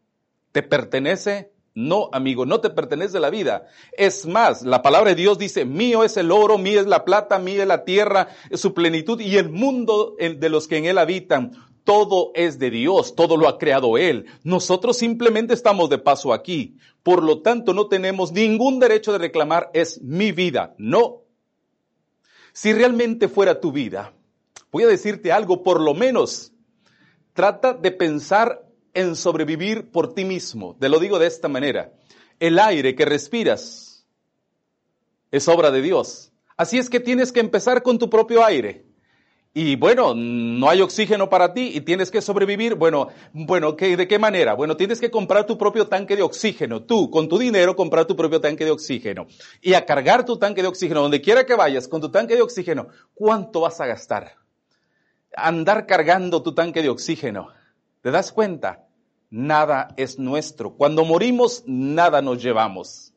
¿Te 0.52 0.62
pertenece? 0.62 1.52
No, 1.74 2.10
amigo, 2.12 2.44
no 2.44 2.60
te 2.60 2.68
pertenece 2.68 3.18
la 3.18 3.30
vida. 3.30 3.66
Es 3.92 4.26
más, 4.26 4.62
la 4.62 4.82
palabra 4.82 5.10
de 5.10 5.16
Dios 5.16 5.38
dice, 5.38 5.64
mío 5.64 6.04
es 6.04 6.18
el 6.18 6.30
oro, 6.30 6.58
mío 6.58 6.80
es 6.80 6.86
la 6.86 7.04
plata, 7.04 7.38
mío 7.38 7.62
es 7.62 7.68
la 7.68 7.84
tierra, 7.84 8.28
es 8.50 8.60
su 8.60 8.74
plenitud 8.74 9.18
y 9.20 9.36
el 9.38 9.48
mundo 9.48 10.14
de 10.18 10.48
los 10.50 10.68
que 10.68 10.76
en 10.76 10.84
él 10.84 10.98
habitan. 10.98 11.52
Todo 11.84 12.30
es 12.34 12.58
de 12.58 12.70
Dios, 12.70 13.16
todo 13.16 13.36
lo 13.36 13.48
ha 13.48 13.58
creado 13.58 13.98
Él. 13.98 14.26
Nosotros 14.44 14.96
simplemente 14.96 15.52
estamos 15.52 15.90
de 15.90 15.98
paso 15.98 16.32
aquí. 16.32 16.76
Por 17.02 17.24
lo 17.24 17.42
tanto, 17.42 17.74
no 17.74 17.88
tenemos 17.88 18.30
ningún 18.30 18.78
derecho 18.78 19.10
de 19.10 19.18
reclamar 19.18 19.68
es 19.74 20.00
mi 20.00 20.30
vida. 20.30 20.74
No. 20.78 21.22
Si 22.52 22.72
realmente 22.72 23.26
fuera 23.28 23.60
tu 23.60 23.72
vida, 23.72 24.12
voy 24.70 24.84
a 24.84 24.88
decirte 24.88 25.32
algo, 25.32 25.64
por 25.64 25.80
lo 25.80 25.94
menos, 25.94 26.52
trata 27.32 27.72
de 27.72 27.90
pensar 27.90 28.62
en 28.94 29.16
sobrevivir 29.16 29.90
por 29.90 30.14
ti 30.14 30.24
mismo. 30.24 30.76
Te 30.78 30.88
lo 30.88 30.98
digo 30.98 31.18
de 31.18 31.26
esta 31.26 31.48
manera. 31.48 31.92
El 32.40 32.58
aire 32.58 32.94
que 32.94 33.04
respiras 33.04 34.06
es 35.30 35.48
obra 35.48 35.70
de 35.70 35.82
Dios. 35.82 36.32
Así 36.56 36.78
es 36.78 36.90
que 36.90 37.00
tienes 37.00 37.32
que 37.32 37.40
empezar 37.40 37.82
con 37.82 37.98
tu 37.98 38.10
propio 38.10 38.44
aire. 38.44 38.84
Y 39.54 39.76
bueno, 39.76 40.14
no 40.14 40.70
hay 40.70 40.80
oxígeno 40.80 41.28
para 41.28 41.52
ti 41.52 41.72
y 41.74 41.82
tienes 41.82 42.10
que 42.10 42.22
sobrevivir. 42.22 42.74
Bueno, 42.74 43.08
bueno, 43.34 43.72
¿de 43.72 44.08
qué 44.08 44.18
manera? 44.18 44.54
Bueno, 44.54 44.78
tienes 44.78 44.98
que 44.98 45.10
comprar 45.10 45.44
tu 45.46 45.58
propio 45.58 45.88
tanque 45.88 46.16
de 46.16 46.22
oxígeno. 46.22 46.84
Tú, 46.84 47.10
con 47.10 47.28
tu 47.28 47.38
dinero, 47.38 47.76
comprar 47.76 48.06
tu 48.06 48.16
propio 48.16 48.40
tanque 48.40 48.64
de 48.64 48.70
oxígeno. 48.70 49.26
Y 49.60 49.74
a 49.74 49.84
cargar 49.84 50.24
tu 50.24 50.38
tanque 50.38 50.62
de 50.62 50.68
oxígeno, 50.68 51.02
donde 51.02 51.20
quiera 51.20 51.44
que 51.44 51.54
vayas, 51.54 51.86
con 51.86 52.00
tu 52.00 52.10
tanque 52.10 52.34
de 52.34 52.42
oxígeno, 52.42 52.88
¿cuánto 53.12 53.60
vas 53.60 53.78
a 53.80 53.86
gastar? 53.86 54.36
Andar 55.36 55.86
cargando 55.86 56.42
tu 56.42 56.54
tanque 56.54 56.80
de 56.80 56.88
oxígeno. 56.88 57.48
¿Te 58.02 58.10
das 58.10 58.32
cuenta? 58.32 58.88
Nada 59.30 59.94
es 59.96 60.18
nuestro. 60.18 60.74
Cuando 60.74 61.04
morimos, 61.04 61.62
nada 61.66 62.20
nos 62.20 62.42
llevamos. 62.42 63.14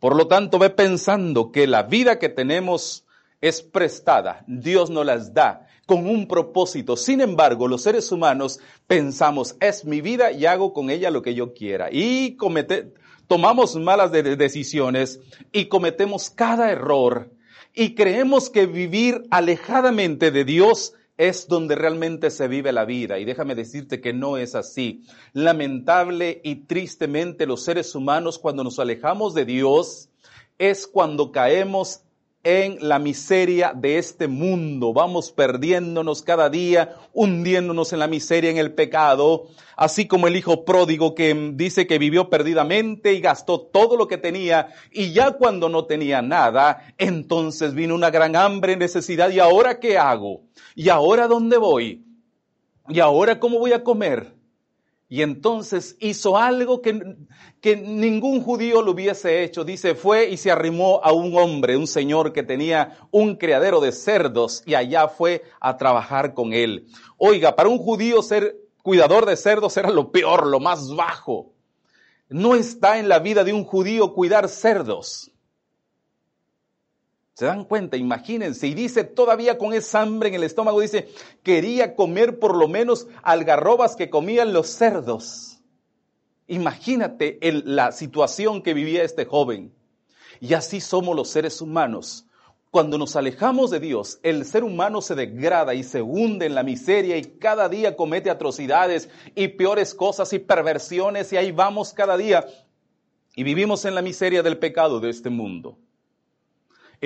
Por 0.00 0.16
lo 0.16 0.26
tanto, 0.26 0.58
ve 0.58 0.68
pensando 0.68 1.50
que 1.52 1.66
la 1.66 1.84
vida 1.84 2.18
que 2.18 2.28
tenemos 2.28 3.06
es 3.40 3.62
prestada. 3.62 4.44
Dios 4.46 4.90
nos 4.90 5.06
las 5.06 5.32
da 5.32 5.66
con 5.86 6.06
un 6.06 6.26
propósito. 6.26 6.96
Sin 6.96 7.20
embargo, 7.20 7.68
los 7.68 7.82
seres 7.82 8.10
humanos 8.10 8.58
pensamos, 8.86 9.56
es 9.60 9.84
mi 9.84 10.00
vida 10.00 10.32
y 10.32 10.44
hago 10.46 10.72
con 10.72 10.90
ella 10.90 11.10
lo 11.10 11.22
que 11.22 11.34
yo 11.34 11.54
quiera. 11.54 11.88
Y 11.92 12.36
comete, 12.36 12.92
tomamos 13.28 13.76
malas 13.76 14.10
decisiones 14.10 15.20
y 15.52 15.66
cometemos 15.66 16.30
cada 16.30 16.70
error 16.70 17.30
y 17.72 17.94
creemos 17.94 18.50
que 18.50 18.66
vivir 18.66 19.22
alejadamente 19.30 20.30
de 20.30 20.44
Dios 20.44 20.94
es 21.16 21.46
donde 21.48 21.74
realmente 21.74 22.30
se 22.30 22.48
vive 22.48 22.72
la 22.72 22.84
vida. 22.84 23.18
Y 23.18 23.24
déjame 23.24 23.54
decirte 23.54 24.00
que 24.00 24.12
no 24.12 24.36
es 24.36 24.54
así. 24.54 25.04
Lamentable 25.32 26.40
y 26.42 26.66
tristemente 26.66 27.46
los 27.46 27.62
seres 27.62 27.94
humanos 27.94 28.38
cuando 28.38 28.64
nos 28.64 28.78
alejamos 28.78 29.34
de 29.34 29.44
Dios 29.44 30.08
es 30.58 30.86
cuando 30.86 31.32
caemos 31.32 32.02
en 32.44 32.76
la 32.80 32.98
miseria 32.98 33.72
de 33.74 33.98
este 33.98 34.28
mundo. 34.28 34.92
Vamos 34.92 35.32
perdiéndonos 35.32 36.22
cada 36.22 36.50
día, 36.50 36.96
hundiéndonos 37.14 37.92
en 37.92 37.98
la 37.98 38.06
miseria, 38.06 38.50
en 38.50 38.58
el 38.58 38.74
pecado, 38.74 39.48
así 39.76 40.06
como 40.06 40.28
el 40.28 40.36
hijo 40.36 40.64
pródigo 40.64 41.14
que 41.14 41.34
dice 41.54 41.86
que 41.86 41.98
vivió 41.98 42.28
perdidamente 42.28 43.14
y 43.14 43.20
gastó 43.20 43.60
todo 43.60 43.96
lo 43.96 44.06
que 44.06 44.18
tenía 44.18 44.68
y 44.92 45.12
ya 45.12 45.32
cuando 45.32 45.68
no 45.68 45.86
tenía 45.86 46.20
nada, 46.22 46.94
entonces 46.98 47.74
vino 47.74 47.94
una 47.94 48.10
gran 48.10 48.36
hambre, 48.36 48.76
necesidad 48.76 49.30
y 49.30 49.40
ahora 49.40 49.80
qué 49.80 49.96
hago? 49.96 50.42
¿Y 50.74 50.90
ahora 50.90 51.26
dónde 51.26 51.56
voy? 51.56 52.04
¿Y 52.88 53.00
ahora 53.00 53.40
cómo 53.40 53.58
voy 53.58 53.72
a 53.72 53.82
comer? 53.82 54.43
Y 55.14 55.22
entonces 55.22 55.96
hizo 56.00 56.36
algo 56.36 56.82
que, 56.82 57.16
ningún 57.76 58.42
judío 58.42 58.82
lo 58.82 58.90
hubiese 58.90 59.44
hecho. 59.44 59.64
Dice, 59.64 59.94
fue 59.94 60.28
y 60.28 60.36
se 60.36 60.50
arrimó 60.50 61.00
a 61.04 61.12
un 61.12 61.38
hombre, 61.38 61.76
un 61.76 61.86
señor 61.86 62.32
que 62.32 62.42
tenía 62.42 62.98
un 63.12 63.36
criadero 63.36 63.78
de 63.78 63.92
cerdos 63.92 64.64
y 64.66 64.74
allá 64.74 65.06
fue 65.06 65.44
a 65.60 65.76
trabajar 65.76 66.34
con 66.34 66.52
él. 66.52 66.88
Oiga, 67.16 67.54
para 67.54 67.68
un 67.68 67.78
judío 67.78 68.22
ser 68.22 68.56
cuidador 68.82 69.24
de 69.24 69.36
cerdos 69.36 69.76
era 69.76 69.90
lo 69.90 70.10
peor, 70.10 70.48
lo 70.48 70.58
más 70.58 70.92
bajo. 70.92 71.52
No 72.28 72.56
está 72.56 72.98
en 72.98 73.08
la 73.08 73.20
vida 73.20 73.44
de 73.44 73.52
un 73.52 73.62
judío 73.62 74.14
cuidar 74.14 74.48
cerdos. 74.48 75.30
¿Se 77.34 77.46
dan 77.46 77.64
cuenta? 77.64 77.96
Imagínense. 77.96 78.68
Y 78.68 78.74
dice, 78.74 79.02
todavía 79.02 79.58
con 79.58 79.74
esa 79.74 80.02
hambre 80.02 80.28
en 80.28 80.36
el 80.36 80.44
estómago, 80.44 80.80
dice, 80.80 81.08
quería 81.42 81.96
comer 81.96 82.38
por 82.38 82.56
lo 82.56 82.68
menos 82.68 83.08
algarrobas 83.24 83.96
que 83.96 84.08
comían 84.08 84.52
los 84.52 84.68
cerdos. 84.68 85.60
Imagínate 86.46 87.38
la 87.64 87.90
situación 87.90 88.62
que 88.62 88.72
vivía 88.72 89.02
este 89.02 89.24
joven. 89.24 89.74
Y 90.40 90.54
así 90.54 90.80
somos 90.80 91.16
los 91.16 91.28
seres 91.28 91.60
humanos. 91.60 92.26
Cuando 92.70 92.98
nos 92.98 93.16
alejamos 93.16 93.70
de 93.70 93.80
Dios, 93.80 94.20
el 94.22 94.44
ser 94.44 94.62
humano 94.62 95.00
se 95.00 95.16
degrada 95.16 95.74
y 95.74 95.82
se 95.82 96.02
hunde 96.02 96.46
en 96.46 96.54
la 96.54 96.62
miseria 96.62 97.16
y 97.16 97.22
cada 97.24 97.68
día 97.68 97.96
comete 97.96 98.30
atrocidades 98.30 99.08
y 99.34 99.48
peores 99.48 99.94
cosas 99.94 100.32
y 100.32 100.38
perversiones 100.38 101.32
y 101.32 101.36
ahí 101.36 101.52
vamos 101.52 101.92
cada 101.92 102.16
día 102.16 102.46
y 103.36 103.44
vivimos 103.44 103.84
en 103.84 103.94
la 103.94 104.02
miseria 104.02 104.42
del 104.42 104.58
pecado 104.58 104.98
de 104.98 105.10
este 105.10 105.30
mundo 105.30 105.78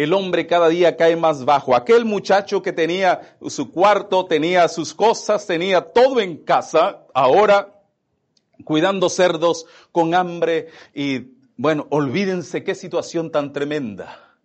el 0.03 0.13
hombre 0.13 0.47
cada 0.47 0.69
día 0.69 0.97
cae 0.97 1.17
más 1.17 1.45
bajo. 1.45 1.75
Aquel 1.75 2.05
muchacho 2.05 2.63
que 2.63 2.73
tenía 2.73 3.37
su 3.49 3.73
cuarto, 3.73 4.27
tenía 4.27 4.69
sus 4.69 4.95
cosas, 4.95 5.45
tenía 5.45 5.81
todo 5.81 6.21
en 6.21 6.37
casa, 6.45 7.05
ahora 7.13 7.83
cuidando 8.63 9.09
cerdos 9.09 9.67
con 9.91 10.15
hambre 10.15 10.69
y 10.95 11.33
bueno, 11.57 11.89
olvídense 11.91 12.63
qué 12.63 12.77
situación 12.77 13.33
tan 13.33 13.53
tremenda. 13.53 14.37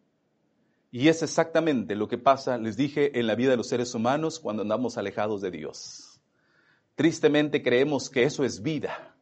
Y 0.89 1.07
es 1.09 1.21
exactamente 1.21 1.95
lo 1.95 2.07
que 2.07 2.17
pasa, 2.17 2.57
les 2.57 2.75
dije, 2.75 3.19
en 3.19 3.27
la 3.27 3.35
vida 3.35 3.51
de 3.51 3.57
los 3.57 3.67
seres 3.67 3.93
humanos 3.93 4.39
cuando 4.39 4.63
andamos 4.63 4.97
alejados 4.97 5.41
de 5.41 5.51
Dios. 5.51 6.19
Tristemente 6.95 7.61
creemos 7.61 8.09
que 8.09 8.23
eso 8.23 8.43
es 8.43 8.63
vida. 8.63 9.12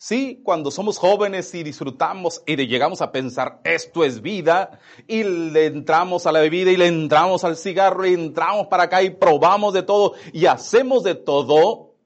Sí, 0.00 0.42
cuando 0.44 0.70
somos 0.70 0.96
jóvenes 0.96 1.52
y 1.56 1.64
disfrutamos 1.64 2.40
y 2.46 2.54
llegamos 2.54 3.02
a 3.02 3.10
pensar 3.10 3.60
esto 3.64 4.04
es 4.04 4.22
vida 4.22 4.78
y 5.08 5.24
le 5.24 5.66
entramos 5.66 6.24
a 6.24 6.30
la 6.30 6.38
bebida 6.38 6.70
y 6.70 6.76
le 6.76 6.86
entramos 6.86 7.42
al 7.42 7.56
cigarro 7.56 8.06
y 8.06 8.14
entramos 8.14 8.68
para 8.68 8.84
acá 8.84 9.02
y 9.02 9.10
probamos 9.10 9.74
de 9.74 9.82
todo 9.82 10.14
y 10.32 10.46
hacemos 10.46 11.02
de 11.02 11.16
todo 11.16 11.96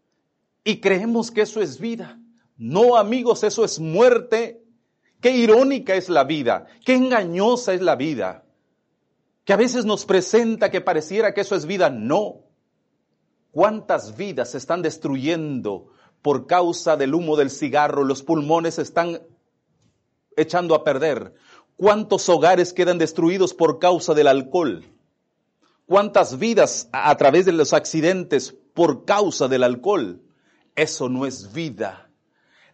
y 0.64 0.80
creemos 0.80 1.30
que 1.30 1.42
eso 1.42 1.60
es 1.60 1.78
vida. 1.78 2.18
No 2.56 2.96
amigos, 2.96 3.44
eso 3.44 3.62
es 3.62 3.78
muerte. 3.78 4.64
Qué 5.20 5.32
irónica 5.32 5.94
es 5.94 6.08
la 6.08 6.24
vida, 6.24 6.66
qué 6.86 6.94
engañosa 6.94 7.74
es 7.74 7.82
la 7.82 7.96
vida. 7.96 8.46
Que 9.44 9.52
a 9.52 9.56
veces 9.56 9.84
nos 9.84 10.06
presenta 10.06 10.70
que 10.70 10.80
pareciera 10.80 11.34
que 11.34 11.42
eso 11.42 11.54
es 11.56 11.66
vida. 11.66 11.90
No. 11.90 12.46
¿Cuántas 13.50 14.16
vidas 14.16 14.52
se 14.52 14.58
están 14.58 14.80
destruyendo 14.80 15.92
por 16.22 16.46
causa 16.46 16.96
del 16.96 17.14
humo 17.14 17.36
del 17.36 17.50
cigarro, 17.50 18.04
los 18.04 18.22
pulmones 18.22 18.78
están 18.78 19.20
echando 20.36 20.74
a 20.74 20.84
perder. 20.84 21.34
¿Cuántos 21.76 22.28
hogares 22.28 22.72
quedan 22.72 22.98
destruidos 22.98 23.54
por 23.54 23.80
causa 23.80 24.14
del 24.14 24.28
alcohol? 24.28 24.84
¿Cuántas 25.86 26.38
vidas 26.38 26.88
a 26.92 27.14
través 27.16 27.44
de 27.44 27.52
los 27.52 27.72
accidentes 27.72 28.54
por 28.72 29.04
causa 29.04 29.48
del 29.48 29.64
alcohol? 29.64 30.22
Eso 30.76 31.08
no 31.08 31.26
es 31.26 31.52
vida. 31.52 32.08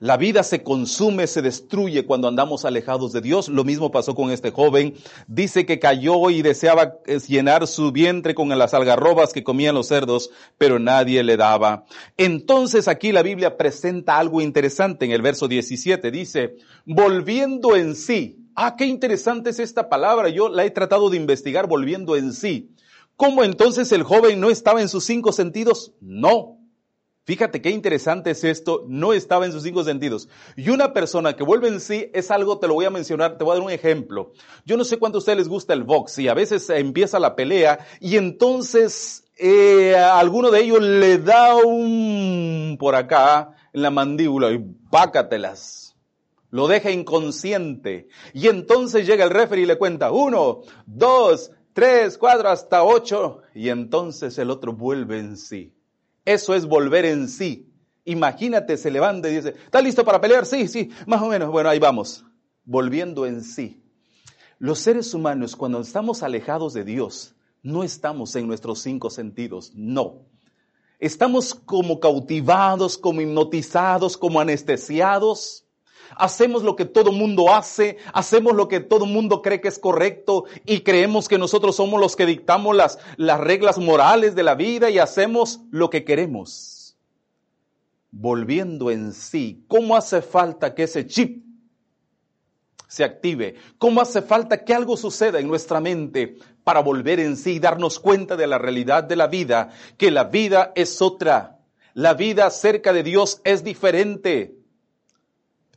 La 0.00 0.16
vida 0.16 0.44
se 0.44 0.62
consume, 0.62 1.26
se 1.26 1.42
destruye 1.42 2.06
cuando 2.06 2.28
andamos 2.28 2.64
alejados 2.64 3.12
de 3.12 3.20
Dios. 3.20 3.48
Lo 3.48 3.64
mismo 3.64 3.90
pasó 3.90 4.14
con 4.14 4.30
este 4.30 4.52
joven. 4.52 4.94
Dice 5.26 5.66
que 5.66 5.80
cayó 5.80 6.30
y 6.30 6.42
deseaba 6.42 6.98
eh, 7.06 7.18
llenar 7.26 7.66
su 7.66 7.90
vientre 7.90 8.32
con 8.36 8.48
las 8.56 8.74
algarrobas 8.74 9.32
que 9.32 9.42
comían 9.42 9.74
los 9.74 9.88
cerdos, 9.88 10.30
pero 10.56 10.78
nadie 10.78 11.24
le 11.24 11.36
daba. 11.36 11.84
Entonces 12.16 12.86
aquí 12.86 13.10
la 13.10 13.24
Biblia 13.24 13.56
presenta 13.56 14.20
algo 14.20 14.40
interesante 14.40 15.04
en 15.04 15.10
el 15.10 15.20
verso 15.20 15.48
17. 15.48 16.12
Dice, 16.12 16.56
volviendo 16.84 17.74
en 17.74 17.96
sí. 17.96 18.44
Ah, 18.54 18.76
qué 18.76 18.86
interesante 18.86 19.50
es 19.50 19.58
esta 19.58 19.88
palabra. 19.88 20.28
Yo 20.28 20.48
la 20.48 20.64
he 20.64 20.70
tratado 20.70 21.10
de 21.10 21.16
investigar 21.16 21.66
volviendo 21.66 22.14
en 22.14 22.32
sí. 22.32 22.70
¿Cómo 23.16 23.42
entonces 23.42 23.90
el 23.90 24.04
joven 24.04 24.38
no 24.38 24.48
estaba 24.48 24.80
en 24.80 24.88
sus 24.88 25.02
cinco 25.02 25.32
sentidos? 25.32 25.92
No. 26.00 26.57
Fíjate 27.28 27.60
qué 27.60 27.68
interesante 27.68 28.30
es 28.30 28.42
esto, 28.42 28.86
no 28.88 29.12
estaba 29.12 29.44
en 29.44 29.52
sus 29.52 29.62
cinco 29.62 29.84
sentidos. 29.84 30.30
Y 30.56 30.70
una 30.70 30.94
persona 30.94 31.36
que 31.36 31.42
vuelve 31.42 31.68
en 31.68 31.78
sí 31.78 32.08
es 32.14 32.30
algo, 32.30 32.58
te 32.58 32.66
lo 32.66 32.72
voy 32.72 32.86
a 32.86 32.90
mencionar, 32.90 33.36
te 33.36 33.44
voy 33.44 33.52
a 33.52 33.56
dar 33.56 33.64
un 33.66 33.70
ejemplo. 33.70 34.32
Yo 34.64 34.78
no 34.78 34.84
sé 34.84 34.98
cuánto 34.98 35.18
a 35.18 35.20
ustedes 35.20 35.36
les 35.36 35.48
gusta 35.48 35.74
el 35.74 35.82
box 35.82 36.20
y 36.20 36.28
a 36.28 36.32
veces 36.32 36.70
empieza 36.70 37.18
la 37.18 37.36
pelea 37.36 37.80
y 38.00 38.16
entonces 38.16 39.24
eh, 39.36 39.94
a 39.94 40.18
alguno 40.18 40.50
de 40.50 40.62
ellos 40.62 40.80
le 40.80 41.18
da 41.18 41.54
un 41.54 42.78
por 42.80 42.94
acá 42.94 43.54
en 43.74 43.82
la 43.82 43.90
mandíbula 43.90 44.50
y 44.50 44.64
pácatelas. 44.90 45.94
Lo 46.48 46.66
deja 46.66 46.90
inconsciente. 46.90 48.08
Y 48.32 48.48
entonces 48.48 49.06
llega 49.06 49.24
el 49.24 49.30
referee 49.30 49.64
y 49.64 49.66
le 49.66 49.76
cuenta 49.76 50.12
uno, 50.12 50.62
dos, 50.86 51.50
tres, 51.74 52.16
cuatro, 52.16 52.48
hasta 52.48 52.84
ocho. 52.84 53.42
Y 53.54 53.68
entonces 53.68 54.38
el 54.38 54.50
otro 54.50 54.72
vuelve 54.72 55.18
en 55.18 55.36
sí. 55.36 55.74
Eso 56.28 56.54
es 56.54 56.66
volver 56.66 57.06
en 57.06 57.26
sí. 57.26 57.72
Imagínate, 58.04 58.76
se 58.76 58.90
levanta 58.90 59.30
y 59.30 59.36
dice, 59.36 59.54
¿está 59.64 59.80
listo 59.80 60.04
para 60.04 60.20
pelear? 60.20 60.44
Sí, 60.44 60.68
sí, 60.68 60.90
más 61.06 61.22
o 61.22 61.28
menos. 61.28 61.50
Bueno, 61.50 61.70
ahí 61.70 61.78
vamos. 61.78 62.22
Volviendo 62.66 63.24
en 63.24 63.42
sí. 63.42 63.82
Los 64.58 64.78
seres 64.78 65.14
humanos, 65.14 65.56
cuando 65.56 65.80
estamos 65.80 66.22
alejados 66.22 66.74
de 66.74 66.84
Dios, 66.84 67.34
no 67.62 67.82
estamos 67.82 68.36
en 68.36 68.46
nuestros 68.46 68.80
cinco 68.80 69.08
sentidos, 69.08 69.72
no. 69.74 70.26
Estamos 70.98 71.54
como 71.54 71.98
cautivados, 71.98 72.98
como 72.98 73.22
hipnotizados, 73.22 74.18
como 74.18 74.38
anestesiados 74.38 75.64
hacemos 76.16 76.62
lo 76.62 76.76
que 76.76 76.84
todo 76.84 77.12
mundo 77.12 77.54
hace, 77.54 77.98
hacemos 78.12 78.54
lo 78.54 78.68
que 78.68 78.80
todo 78.80 79.06
mundo 79.06 79.42
cree 79.42 79.60
que 79.60 79.68
es 79.68 79.78
correcto 79.78 80.44
y 80.64 80.80
creemos 80.80 81.28
que 81.28 81.38
nosotros 81.38 81.76
somos 81.76 82.00
los 82.00 82.16
que 82.16 82.26
dictamos 82.26 82.76
las, 82.76 82.98
las 83.16 83.40
reglas 83.40 83.78
morales 83.78 84.34
de 84.34 84.42
la 84.42 84.54
vida 84.54 84.90
y 84.90 84.98
hacemos 84.98 85.60
lo 85.70 85.90
que 85.90 86.04
queremos. 86.04 86.96
Volviendo 88.10 88.90
en 88.90 89.12
sí, 89.12 89.64
¿cómo 89.68 89.96
hace 89.96 90.22
falta 90.22 90.74
que 90.74 90.84
ese 90.84 91.06
chip 91.06 91.44
se 92.88 93.04
active? 93.04 93.56
¿Cómo 93.76 94.00
hace 94.00 94.22
falta 94.22 94.64
que 94.64 94.74
algo 94.74 94.96
suceda 94.96 95.38
en 95.38 95.46
nuestra 95.46 95.80
mente 95.80 96.36
para 96.64 96.80
volver 96.80 97.20
en 97.20 97.36
sí 97.36 97.52
y 97.52 97.58
darnos 97.58 97.98
cuenta 97.98 98.36
de 98.36 98.46
la 98.46 98.58
realidad 98.58 99.04
de 99.04 99.16
la 99.16 99.26
vida? 99.26 99.70
Que 99.98 100.10
la 100.10 100.24
vida 100.24 100.72
es 100.74 101.02
otra. 101.02 101.58
La 101.92 102.14
vida 102.14 102.50
cerca 102.50 102.92
de 102.92 103.02
Dios 103.02 103.40
es 103.44 103.62
diferente. 103.62 104.57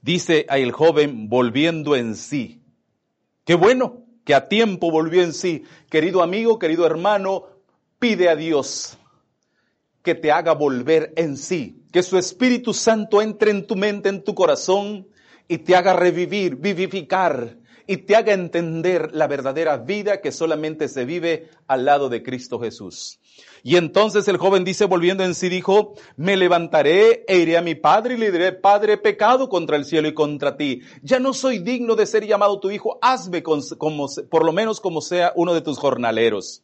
Dice 0.02 0.46
el 0.50 0.72
joven 0.72 1.30
volviendo 1.30 1.96
en 1.96 2.16
sí. 2.16 2.64
Qué 3.46 3.56
bueno 3.56 4.06
que 4.26 4.34
a 4.34 4.48
tiempo 4.48 4.92
volvió 4.92 5.24
en 5.24 5.34
sí. 5.34 5.64
Querido 5.90 6.24
amigo, 6.24 6.58
querido 6.58 6.86
hermano, 6.86 7.46
pide 8.00 8.30
a 8.30 8.36
Dios 8.36 8.98
que 10.02 10.16
te 10.16 10.32
haga 10.32 10.54
volver 10.54 11.14
en 11.16 11.38
sí, 11.38 11.86
que 11.92 12.02
su 12.02 12.18
Espíritu 12.18 12.74
Santo 12.74 13.22
entre 13.22 13.52
en 13.52 13.68
tu 13.68 13.76
mente, 13.76 14.10
en 14.10 14.24
tu 14.24 14.34
corazón 14.34 15.08
y 15.48 15.60
te 15.60 15.76
haga 15.76 15.94
revivir, 15.94 16.56
vivificar 16.56 17.58
y 17.88 17.98
te 17.98 18.16
haga 18.16 18.34
entender 18.34 19.10
la 19.14 19.28
verdadera 19.28 19.78
vida 19.78 20.22
que 20.22 20.32
solamente 20.32 20.88
se 20.88 21.06
vive 21.06 21.50
al 21.68 21.86
lado 21.86 22.10
de 22.10 22.24
Cristo 22.24 22.60
Jesús. 22.60 23.20
Y 23.64 23.76
entonces 23.76 24.28
el 24.28 24.38
joven 24.38 24.64
dice, 24.64 24.86
volviendo 24.86 25.24
en 25.24 25.36
sí, 25.36 25.50
dijo, 25.50 25.94
me 26.16 26.36
levantaré 26.36 27.24
e 27.28 27.38
iré 27.38 27.58
a 27.58 27.62
mi 27.62 27.76
padre 27.76 28.16
y 28.16 28.18
le 28.18 28.32
diré, 28.32 28.52
Padre, 28.54 28.98
pecado 28.98 29.50
contra 29.50 29.78
el 29.78 29.86
cielo 29.86 30.08
y 30.08 30.14
contra 30.14 30.58
ti. 30.58 30.82
Ya 31.04 31.20
no 31.20 31.34
soy 31.34 31.60
digno 31.60 31.96
de 31.96 32.06
ser 32.06 32.26
llamado 32.26 32.60
tu 32.60 32.72
hijo, 32.72 32.98
hazme 33.02 33.44
como, 33.44 34.08
por 34.30 34.46
lo 34.46 34.52
menos 34.52 34.82
como 34.82 35.02
sea 35.02 35.34
uno 35.36 35.54
de 35.54 35.62
tus 35.62 35.78
jornaleros. 35.78 36.64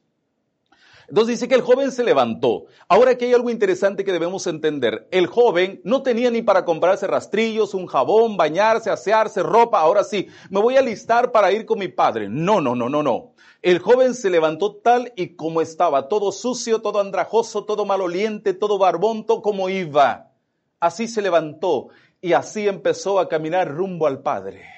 Entonces 1.08 1.36
dice 1.36 1.48
que 1.48 1.56
el 1.56 1.62
joven 1.62 1.92
se 1.92 2.04
levantó. 2.04 2.66
Ahora 2.90 3.12
aquí 3.12 3.26
hay 3.26 3.34
algo 3.34 3.50
interesante 3.50 4.04
que 4.04 4.12
debemos 4.12 4.46
entender. 4.46 5.08
El 5.12 5.28
joven 5.28 5.80
no 5.86 6.04
tenía 6.04 6.30
ni 6.30 6.42
para 6.42 6.66
comprarse 6.66 7.08
rastrillos, 7.08 7.74
un 7.74 7.88
jabón, 7.88 8.36
bañarse, 8.36 8.90
asearse, 8.90 9.42
ropa. 9.42 9.80
Ahora 9.80 10.04
sí, 10.04 10.28
me 10.50 10.60
voy 10.60 10.76
a 10.76 10.82
listar 10.82 11.32
para 11.32 11.52
ir 11.54 11.66
con 11.66 11.80
mi 11.80 11.88
padre. 11.88 12.28
No, 12.30 12.60
no, 12.60 12.76
no, 12.76 12.90
no, 12.90 13.04
no. 13.04 13.32
El 13.62 13.80
joven 13.80 14.14
se 14.14 14.30
levantó 14.30 14.76
tal 14.76 15.14
y 15.16 15.36
como 15.36 15.62
estaba, 15.62 16.10
todo 16.10 16.32
sucio, 16.32 16.82
todo 16.82 17.00
andrajoso, 17.00 17.64
todo 17.64 17.86
maloliente, 17.86 18.54
todo 18.54 18.78
barbonto 18.78 19.42
como 19.42 19.70
iba. 19.70 20.32
Así 20.80 21.08
se 21.08 21.22
levantó 21.22 21.88
y 22.22 22.34
así 22.34 22.68
empezó 22.68 23.20
a 23.20 23.30
caminar 23.30 23.74
rumbo 23.74 24.08
al 24.08 24.22
Padre. 24.22 24.77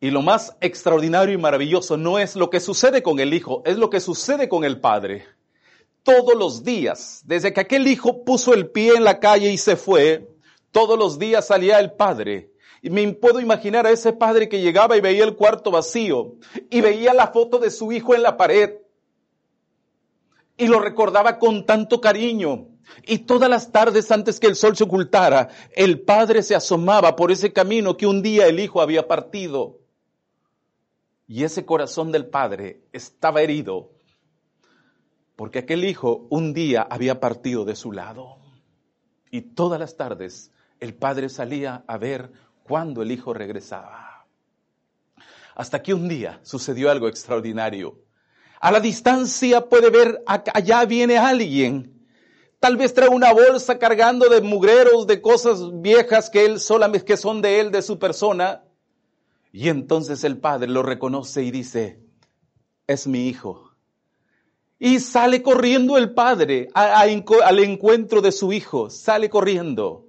Y 0.00 0.10
lo 0.10 0.22
más 0.22 0.56
extraordinario 0.60 1.34
y 1.34 1.38
maravilloso 1.38 1.96
no 1.96 2.18
es 2.18 2.36
lo 2.36 2.50
que 2.50 2.60
sucede 2.60 3.02
con 3.02 3.18
el 3.18 3.34
Hijo, 3.34 3.62
es 3.64 3.78
lo 3.78 3.90
que 3.90 4.00
sucede 4.00 4.48
con 4.48 4.64
el 4.64 4.80
Padre. 4.80 5.26
Todos 6.02 6.36
los 6.36 6.62
días, 6.62 7.22
desde 7.26 7.52
que 7.52 7.60
aquel 7.60 7.86
Hijo 7.88 8.24
puso 8.24 8.54
el 8.54 8.70
pie 8.70 8.94
en 8.94 9.04
la 9.04 9.18
calle 9.18 9.50
y 9.50 9.58
se 9.58 9.76
fue, 9.76 10.28
todos 10.70 10.98
los 10.98 11.18
días 11.18 11.46
salía 11.46 11.80
el 11.80 11.92
Padre 11.92 12.52
y 12.82 12.90
me 12.90 13.12
puedo 13.12 13.40
imaginar 13.40 13.86
a 13.86 13.90
ese 13.90 14.12
padre 14.12 14.48
que 14.48 14.60
llegaba 14.60 14.96
y 14.96 15.00
veía 15.00 15.24
el 15.24 15.34
cuarto 15.34 15.70
vacío 15.70 16.36
y 16.70 16.80
veía 16.80 17.12
la 17.12 17.28
foto 17.28 17.58
de 17.58 17.70
su 17.70 17.90
hijo 17.92 18.14
en 18.14 18.22
la 18.22 18.36
pared 18.36 18.76
y 20.56 20.66
lo 20.66 20.80
recordaba 20.80 21.38
con 21.38 21.64
tanto 21.64 22.00
cariño. 22.00 22.68
Y 23.06 23.18
todas 23.18 23.50
las 23.50 23.70
tardes 23.70 24.10
antes 24.10 24.40
que 24.40 24.46
el 24.46 24.56
sol 24.56 24.76
se 24.76 24.84
ocultara, 24.84 25.48
el 25.72 26.00
padre 26.00 26.42
se 26.42 26.54
asomaba 26.54 27.16
por 27.16 27.30
ese 27.30 27.52
camino 27.52 27.96
que 27.96 28.06
un 28.06 28.22
día 28.22 28.46
el 28.46 28.58
hijo 28.58 28.80
había 28.80 29.06
partido. 29.06 29.78
Y 31.28 31.44
ese 31.44 31.64
corazón 31.64 32.10
del 32.10 32.26
padre 32.26 32.80
estaba 32.92 33.42
herido 33.42 33.90
porque 35.38 35.60
aquel 35.60 35.84
hijo 35.84 36.26
un 36.30 36.52
día 36.52 36.84
había 36.90 37.20
partido 37.20 37.64
de 37.64 37.76
su 37.76 37.92
lado. 37.92 38.38
Y 39.30 39.42
todas 39.42 39.78
las 39.78 39.96
tardes 39.96 40.50
el 40.80 40.94
padre 40.94 41.28
salía 41.28 41.84
a 41.86 41.96
ver 41.96 42.32
cuándo 42.64 43.02
el 43.02 43.12
hijo 43.12 43.32
regresaba. 43.32 44.26
Hasta 45.54 45.80
que 45.80 45.94
un 45.94 46.08
día 46.08 46.40
sucedió 46.42 46.90
algo 46.90 47.06
extraordinario. 47.06 48.00
A 48.58 48.72
la 48.72 48.80
distancia 48.80 49.68
puede 49.68 49.90
ver, 49.90 50.24
allá 50.26 50.84
viene 50.86 51.18
alguien. 51.18 52.04
Tal 52.58 52.76
vez 52.76 52.92
trae 52.92 53.08
una 53.08 53.32
bolsa 53.32 53.78
cargando 53.78 54.28
de 54.28 54.40
mugreros, 54.40 55.06
de 55.06 55.22
cosas 55.22 55.60
viejas 55.80 56.30
que 56.30 56.46
él 56.46 56.58
solamente, 56.58 57.04
que 57.04 57.16
son 57.16 57.42
de 57.42 57.60
él, 57.60 57.70
de 57.70 57.82
su 57.82 57.96
persona. 58.00 58.64
Y 59.52 59.68
entonces 59.68 60.24
el 60.24 60.38
padre 60.38 60.68
lo 60.68 60.82
reconoce 60.82 61.42
y 61.42 61.50
dice, 61.50 62.00
es 62.86 63.06
mi 63.06 63.28
hijo. 63.28 63.72
Y 64.78 65.00
sale 65.00 65.42
corriendo 65.42 65.98
el 65.98 66.12
padre 66.12 66.68
al 66.74 67.58
encuentro 67.58 68.20
de 68.20 68.32
su 68.32 68.52
hijo, 68.52 68.90
sale 68.90 69.28
corriendo. 69.28 70.06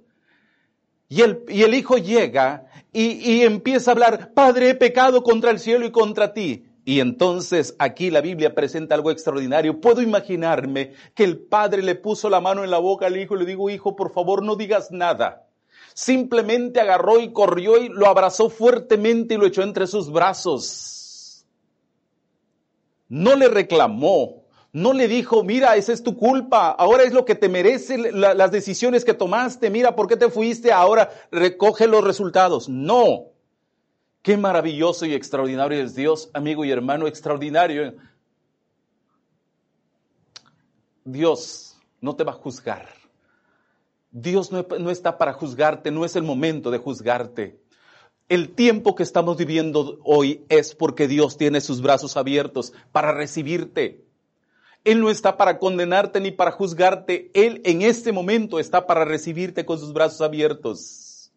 Y 1.08 1.22
el, 1.22 1.44
y 1.48 1.62
el 1.62 1.74
hijo 1.74 1.98
llega 1.98 2.66
y, 2.92 3.32
y 3.32 3.42
empieza 3.42 3.90
a 3.90 3.94
hablar, 3.94 4.32
Padre, 4.32 4.70
he 4.70 4.74
pecado 4.76 5.24
contra 5.24 5.50
el 5.50 5.58
cielo 5.58 5.84
y 5.84 5.90
contra 5.90 6.32
ti. 6.32 6.66
Y 6.84 7.00
entonces 7.00 7.74
aquí 7.78 8.10
la 8.10 8.20
Biblia 8.20 8.54
presenta 8.54 8.94
algo 8.94 9.10
extraordinario. 9.10 9.80
Puedo 9.80 10.02
imaginarme 10.02 10.94
que 11.14 11.24
el 11.24 11.38
padre 11.38 11.82
le 11.82 11.94
puso 11.94 12.30
la 12.30 12.40
mano 12.40 12.64
en 12.64 12.70
la 12.70 12.78
boca 12.78 13.06
al 13.06 13.16
hijo 13.16 13.36
y 13.36 13.40
le 13.40 13.46
digo, 13.46 13.70
hijo, 13.70 13.96
por 13.96 14.12
favor 14.12 14.42
no 14.42 14.56
digas 14.56 14.90
nada. 14.90 15.49
Simplemente 15.94 16.80
agarró 16.80 17.20
y 17.20 17.32
corrió 17.32 17.78
y 17.78 17.88
lo 17.88 18.06
abrazó 18.06 18.50
fuertemente 18.50 19.34
y 19.34 19.38
lo 19.38 19.46
echó 19.46 19.62
entre 19.62 19.86
sus 19.86 20.10
brazos. 20.10 21.46
No 23.08 23.34
le 23.34 23.48
reclamó, 23.48 24.44
no 24.72 24.92
le 24.92 25.08
dijo, 25.08 25.42
mira, 25.42 25.74
esa 25.76 25.92
es 25.92 26.02
tu 26.02 26.16
culpa, 26.16 26.70
ahora 26.70 27.02
es 27.02 27.12
lo 27.12 27.24
que 27.24 27.34
te 27.34 27.48
merece 27.48 27.98
las 28.12 28.52
decisiones 28.52 29.04
que 29.04 29.14
tomaste, 29.14 29.68
mira, 29.68 29.96
¿por 29.96 30.06
qué 30.06 30.16
te 30.16 30.30
fuiste? 30.30 30.72
Ahora 30.72 31.10
recoge 31.32 31.88
los 31.88 32.04
resultados. 32.04 32.68
No. 32.68 33.26
Qué 34.22 34.36
maravilloso 34.36 35.06
y 35.06 35.14
extraordinario 35.14 35.82
es 35.82 35.94
Dios, 35.94 36.30
amigo 36.34 36.64
y 36.64 36.70
hermano, 36.70 37.06
extraordinario. 37.06 37.94
Dios 41.04 41.76
no 42.00 42.14
te 42.14 42.22
va 42.22 42.32
a 42.32 42.34
juzgar. 42.34 42.99
Dios 44.12 44.50
no, 44.50 44.66
no, 44.78 44.90
está 44.90 45.18
para 45.18 45.32
juzgarte, 45.32 45.90
no 45.90 46.04
es 46.04 46.16
el 46.16 46.22
momento 46.22 46.70
de 46.70 46.78
juzgarte. 46.78 47.60
El 48.28 48.50
tiempo 48.50 48.94
que 48.94 49.02
estamos 49.02 49.36
viviendo 49.36 49.98
hoy 50.04 50.44
es 50.48 50.74
porque 50.74 51.08
Dios 51.08 51.36
tiene 51.36 51.60
sus 51.60 51.82
brazos 51.82 52.16
abiertos 52.16 52.72
para 52.92 53.12
recibirte. 53.12 54.04
Él 54.84 55.00
no 55.00 55.10
está 55.10 55.36
para 55.36 55.58
condenarte 55.58 56.20
ni 56.20 56.30
para 56.30 56.52
juzgarte. 56.52 57.30
Él 57.34 57.60
en 57.64 57.82
este 57.82 58.12
momento 58.12 58.58
está 58.58 58.86
para 58.86 59.04
recibirte 59.04 59.64
con 59.64 59.78
sus 59.78 59.92
brazos 59.92 60.20
abiertos. 60.20 61.32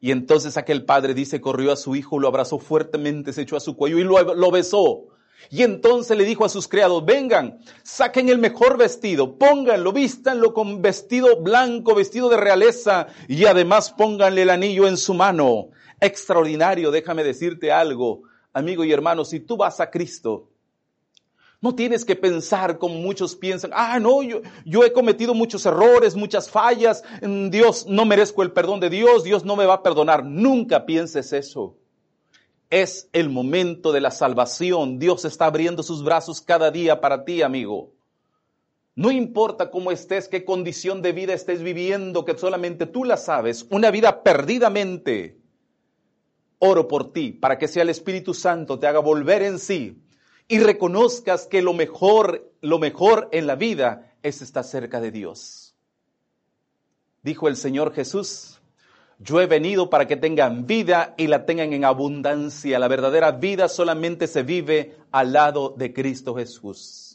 Y 0.00 0.12
entonces 0.12 0.56
aquel 0.56 0.84
padre 0.84 1.12
dice, 1.12 1.40
corrió 1.40 1.72
a 1.72 1.76
su 1.76 1.94
hijo, 1.94 2.18
lo 2.18 2.28
abrazó 2.28 2.58
fuertemente, 2.58 3.32
se 3.32 3.42
echó 3.42 3.56
a 3.56 3.60
su 3.60 3.76
cuello 3.76 3.98
y 3.98 4.04
lo, 4.04 4.34
lo 4.34 4.50
besó. 4.50 5.09
Y 5.48 5.62
entonces 5.62 6.16
le 6.16 6.24
dijo 6.24 6.44
a 6.44 6.48
sus 6.48 6.68
criados, 6.68 7.04
vengan, 7.04 7.58
saquen 7.82 8.28
el 8.28 8.38
mejor 8.38 8.76
vestido, 8.76 9.38
pónganlo, 9.38 9.92
vístanlo 9.92 10.52
con 10.52 10.82
vestido 10.82 11.40
blanco, 11.40 11.94
vestido 11.94 12.28
de 12.28 12.36
realeza, 12.36 13.06
y 13.26 13.46
además 13.46 13.90
pónganle 13.90 14.42
el 14.42 14.50
anillo 14.50 14.86
en 14.86 14.96
su 14.96 15.14
mano. 15.14 15.70
Extraordinario, 16.00 16.90
déjame 16.90 17.24
decirte 17.24 17.72
algo, 17.72 18.22
amigo 18.52 18.84
y 18.84 18.92
hermano, 18.92 19.24
si 19.24 19.40
tú 19.40 19.56
vas 19.56 19.80
a 19.80 19.90
Cristo, 19.90 20.50
no 21.60 21.74
tienes 21.74 22.04
que 22.04 22.16
pensar 22.16 22.78
como 22.78 22.94
muchos 22.94 23.36
piensan, 23.36 23.70
ah, 23.74 23.98
no, 24.00 24.22
yo, 24.22 24.40
yo 24.64 24.84
he 24.84 24.92
cometido 24.92 25.34
muchos 25.34 25.66
errores, 25.66 26.16
muchas 26.16 26.48
fallas, 26.48 27.04
mm, 27.20 27.50
Dios, 27.50 27.86
no 27.86 28.04
merezco 28.06 28.42
el 28.42 28.52
perdón 28.52 28.80
de 28.80 28.88
Dios, 28.88 29.24
Dios 29.24 29.44
no 29.44 29.56
me 29.56 29.66
va 29.66 29.74
a 29.74 29.82
perdonar. 29.82 30.24
Nunca 30.24 30.86
pienses 30.86 31.32
eso. 31.32 31.76
Es 32.70 33.08
el 33.12 33.28
momento 33.28 33.92
de 33.92 34.00
la 34.00 34.12
salvación. 34.12 34.98
Dios 34.98 35.24
está 35.24 35.46
abriendo 35.46 35.82
sus 35.82 36.04
brazos 36.04 36.40
cada 36.40 36.70
día 36.70 37.00
para 37.00 37.24
ti, 37.24 37.42
amigo. 37.42 37.92
No 38.94 39.10
importa 39.10 39.70
cómo 39.70 39.90
estés, 39.90 40.28
qué 40.28 40.44
condición 40.44 41.02
de 41.02 41.12
vida 41.12 41.34
estés 41.34 41.62
viviendo, 41.62 42.24
que 42.24 42.36
solamente 42.38 42.86
tú 42.86 43.04
la 43.04 43.16
sabes, 43.16 43.66
una 43.70 43.90
vida 43.90 44.22
perdidamente. 44.22 45.40
Oro 46.58 46.86
por 46.86 47.12
ti 47.12 47.32
para 47.32 47.58
que 47.58 47.68
sea 47.68 47.82
el 47.82 47.88
Espíritu 47.88 48.34
Santo 48.34 48.78
te 48.78 48.86
haga 48.86 48.98
volver 48.98 49.42
en 49.42 49.58
sí 49.58 50.02
y 50.46 50.58
reconozcas 50.58 51.46
que 51.46 51.62
lo 51.62 51.72
mejor, 51.72 52.52
lo 52.60 52.78
mejor 52.78 53.28
en 53.32 53.46
la 53.46 53.54
vida 53.54 54.14
es 54.22 54.42
estar 54.42 54.64
cerca 54.64 55.00
de 55.00 55.10
Dios. 55.10 55.74
Dijo 57.22 57.48
el 57.48 57.56
Señor 57.56 57.94
Jesús, 57.94 58.59
yo 59.20 59.40
he 59.40 59.46
venido 59.46 59.88
para 59.90 60.06
que 60.06 60.16
tengan 60.16 60.66
vida 60.66 61.14
y 61.16 61.28
la 61.28 61.46
tengan 61.46 61.72
en 61.72 61.84
abundancia. 61.84 62.78
La 62.78 62.88
verdadera 62.88 63.30
vida 63.32 63.68
solamente 63.68 64.26
se 64.26 64.42
vive 64.42 64.96
al 65.12 65.32
lado 65.32 65.74
de 65.76 65.92
Cristo 65.92 66.34
Jesús 66.34 67.10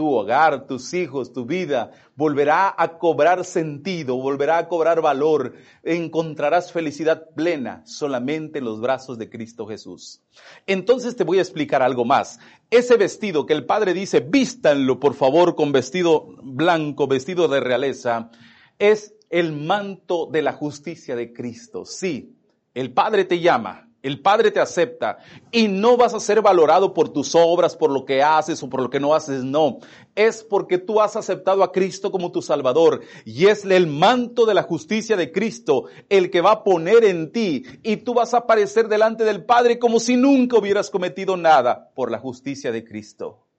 tu 0.00 0.14
hogar, 0.14 0.66
tus 0.66 0.94
hijos, 0.94 1.30
tu 1.30 1.44
vida, 1.44 1.90
volverá 2.16 2.74
a 2.74 2.96
cobrar 2.96 3.44
sentido, 3.44 4.16
volverá 4.16 4.56
a 4.56 4.66
cobrar 4.66 5.02
valor, 5.02 5.52
encontrarás 5.82 6.72
felicidad 6.72 7.28
plena 7.36 7.82
solamente 7.84 8.60
en 8.60 8.64
los 8.64 8.80
brazos 8.80 9.18
de 9.18 9.28
Cristo 9.28 9.66
Jesús. 9.66 10.22
Entonces 10.66 11.16
te 11.16 11.24
voy 11.24 11.36
a 11.36 11.42
explicar 11.42 11.82
algo 11.82 12.06
más. 12.06 12.40
Ese 12.70 12.96
vestido 12.96 13.44
que 13.44 13.52
el 13.52 13.66
Padre 13.66 13.92
dice, 13.92 14.20
vístanlo 14.20 14.98
por 15.00 15.12
favor 15.12 15.54
con 15.54 15.70
vestido 15.70 16.28
blanco, 16.42 17.06
vestido 17.06 17.46
de 17.48 17.60
realeza, 17.60 18.30
es 18.78 19.14
el 19.30 19.52
manto 19.52 20.26
de 20.26 20.42
la 20.42 20.52
justicia 20.52 21.16
de 21.16 21.32
Cristo. 21.32 21.84
Sí, 21.84 22.36
el 22.74 22.92
Padre 22.92 23.24
te 23.24 23.40
llama, 23.40 23.88
el 24.02 24.20
Padre 24.20 24.50
te 24.50 24.60
acepta 24.60 25.18
y 25.52 25.68
no 25.68 25.96
vas 25.96 26.14
a 26.14 26.20
ser 26.20 26.42
valorado 26.42 26.94
por 26.94 27.10
tus 27.10 27.34
obras, 27.34 27.76
por 27.76 27.90
lo 27.90 28.04
que 28.04 28.22
haces 28.22 28.62
o 28.62 28.68
por 28.68 28.82
lo 28.82 28.90
que 28.90 29.00
no 29.00 29.14
haces, 29.14 29.44
no. 29.44 29.78
Es 30.14 30.42
porque 30.42 30.78
tú 30.78 31.00
has 31.00 31.16
aceptado 31.16 31.62
a 31.62 31.70
Cristo 31.70 32.10
como 32.10 32.32
tu 32.32 32.42
Salvador 32.42 33.02
y 33.24 33.46
es 33.46 33.64
el 33.64 33.86
manto 33.86 34.46
de 34.46 34.54
la 34.54 34.62
justicia 34.62 35.16
de 35.16 35.30
Cristo 35.30 35.84
el 36.08 36.30
que 36.30 36.40
va 36.40 36.52
a 36.52 36.64
poner 36.64 37.04
en 37.04 37.30
ti 37.30 37.64
y 37.82 37.98
tú 37.98 38.14
vas 38.14 38.34
a 38.34 38.38
aparecer 38.38 38.88
delante 38.88 39.24
del 39.24 39.44
Padre 39.44 39.78
como 39.78 40.00
si 40.00 40.16
nunca 40.16 40.58
hubieras 40.58 40.90
cometido 40.90 41.36
nada 41.36 41.90
por 41.94 42.10
la 42.10 42.18
justicia 42.18 42.72
de 42.72 42.84
Cristo. 42.84 43.49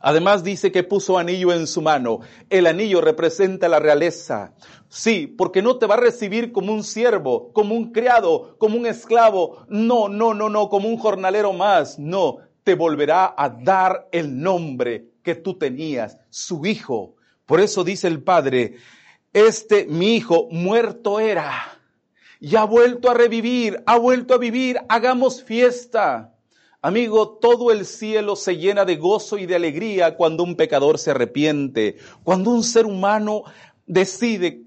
Además 0.00 0.44
dice 0.44 0.70
que 0.70 0.84
puso 0.84 1.18
anillo 1.18 1.52
en 1.52 1.66
su 1.66 1.82
mano. 1.82 2.20
El 2.50 2.66
anillo 2.66 3.00
representa 3.00 3.68
la 3.68 3.80
realeza. 3.80 4.54
Sí, 4.88 5.26
porque 5.26 5.62
no 5.62 5.78
te 5.78 5.86
va 5.86 5.94
a 5.94 6.00
recibir 6.00 6.52
como 6.52 6.72
un 6.72 6.84
siervo, 6.84 7.52
como 7.52 7.74
un 7.74 7.92
criado, 7.92 8.56
como 8.58 8.76
un 8.76 8.86
esclavo. 8.86 9.66
No, 9.68 10.08
no, 10.08 10.34
no, 10.34 10.48
no, 10.48 10.68
como 10.68 10.88
un 10.88 10.98
jornalero 10.98 11.52
más. 11.52 11.98
No, 11.98 12.38
te 12.64 12.74
volverá 12.74 13.34
a 13.36 13.48
dar 13.48 14.08
el 14.12 14.40
nombre 14.40 15.10
que 15.22 15.34
tú 15.34 15.58
tenías, 15.58 16.18
su 16.30 16.64
hijo. 16.64 17.16
Por 17.44 17.60
eso 17.60 17.82
dice 17.82 18.08
el 18.08 18.22
Padre, 18.22 18.76
este 19.32 19.86
mi 19.86 20.16
hijo 20.16 20.48
muerto 20.50 21.20
era 21.20 21.78
y 22.40 22.56
ha 22.56 22.64
vuelto 22.64 23.10
a 23.10 23.14
revivir, 23.14 23.82
ha 23.86 23.98
vuelto 23.98 24.34
a 24.34 24.38
vivir, 24.38 24.78
hagamos 24.88 25.42
fiesta. 25.42 26.34
Amigo, 26.80 27.38
todo 27.40 27.72
el 27.72 27.84
cielo 27.84 28.36
se 28.36 28.56
llena 28.56 28.84
de 28.84 28.96
gozo 28.96 29.36
y 29.36 29.46
de 29.46 29.56
alegría 29.56 30.14
cuando 30.14 30.44
un 30.44 30.54
pecador 30.54 30.98
se 30.98 31.10
arrepiente, 31.10 31.96
cuando 32.22 32.50
un 32.50 32.62
ser 32.62 32.86
humano 32.86 33.42
decide 33.86 34.62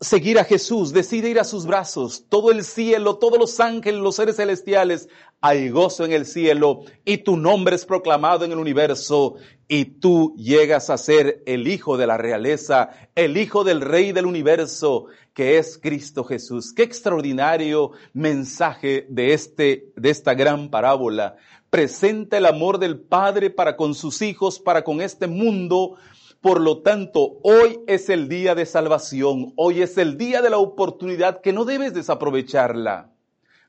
seguir 0.00 0.38
a 0.38 0.44
Jesús, 0.44 0.92
decide 0.92 1.30
ir 1.30 1.40
a 1.40 1.44
sus 1.44 1.66
brazos. 1.66 2.24
Todo 2.28 2.50
el 2.50 2.64
cielo, 2.64 3.16
todos 3.16 3.38
los 3.38 3.60
ángeles, 3.60 4.00
los 4.00 4.16
seres 4.16 4.36
celestiales, 4.36 5.08
hay 5.40 5.68
gozo 5.68 6.04
en 6.04 6.12
el 6.12 6.26
cielo 6.26 6.80
y 7.04 7.18
tu 7.18 7.36
nombre 7.36 7.76
es 7.76 7.84
proclamado 7.84 8.44
en 8.44 8.52
el 8.52 8.58
universo 8.58 9.36
y 9.68 9.84
tú 9.84 10.34
llegas 10.36 10.90
a 10.90 10.98
ser 10.98 11.42
el 11.46 11.68
hijo 11.68 11.96
de 11.96 12.06
la 12.06 12.16
realeza, 12.16 12.90
el 13.14 13.36
hijo 13.36 13.62
del 13.62 13.80
rey 13.80 14.12
del 14.12 14.26
universo, 14.26 15.06
que 15.34 15.58
es 15.58 15.78
Cristo 15.78 16.24
Jesús. 16.24 16.72
Qué 16.72 16.82
extraordinario 16.82 17.92
mensaje 18.12 19.06
de 19.10 19.34
este, 19.34 19.92
de 19.96 20.10
esta 20.10 20.34
gran 20.34 20.70
parábola. 20.70 21.36
Presenta 21.68 22.38
el 22.38 22.46
amor 22.46 22.78
del 22.78 22.98
Padre 22.98 23.50
para 23.50 23.76
con 23.76 23.94
sus 23.94 24.22
hijos, 24.22 24.58
para 24.58 24.84
con 24.84 25.00
este 25.00 25.26
mundo. 25.26 25.96
Por 26.40 26.60
lo 26.60 26.82
tanto, 26.82 27.38
hoy 27.42 27.80
es 27.86 28.08
el 28.08 28.28
día 28.28 28.54
de 28.54 28.66
salvación. 28.66 29.52
Hoy 29.56 29.82
es 29.82 29.98
el 29.98 30.16
día 30.16 30.42
de 30.42 30.50
la 30.50 30.58
oportunidad 30.58 31.40
que 31.40 31.52
no 31.52 31.64
debes 31.64 31.94
desaprovecharla. 31.94 33.12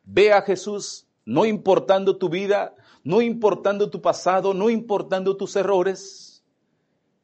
Ve 0.03 0.33
a 0.33 0.41
Jesús, 0.41 1.07
no 1.25 1.45
importando 1.45 2.17
tu 2.17 2.29
vida, 2.29 2.75
no 3.03 3.21
importando 3.21 3.89
tu 3.89 4.01
pasado, 4.01 4.53
no 4.53 4.69
importando 4.69 5.37
tus 5.37 5.55
errores. 5.55 6.43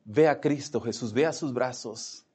Ve 0.05 0.27
a 0.27 0.39
Cristo 0.39 0.81
Jesús, 0.81 1.13
ve 1.13 1.25
a 1.25 1.33
sus 1.33 1.53
brazos. 1.53 2.25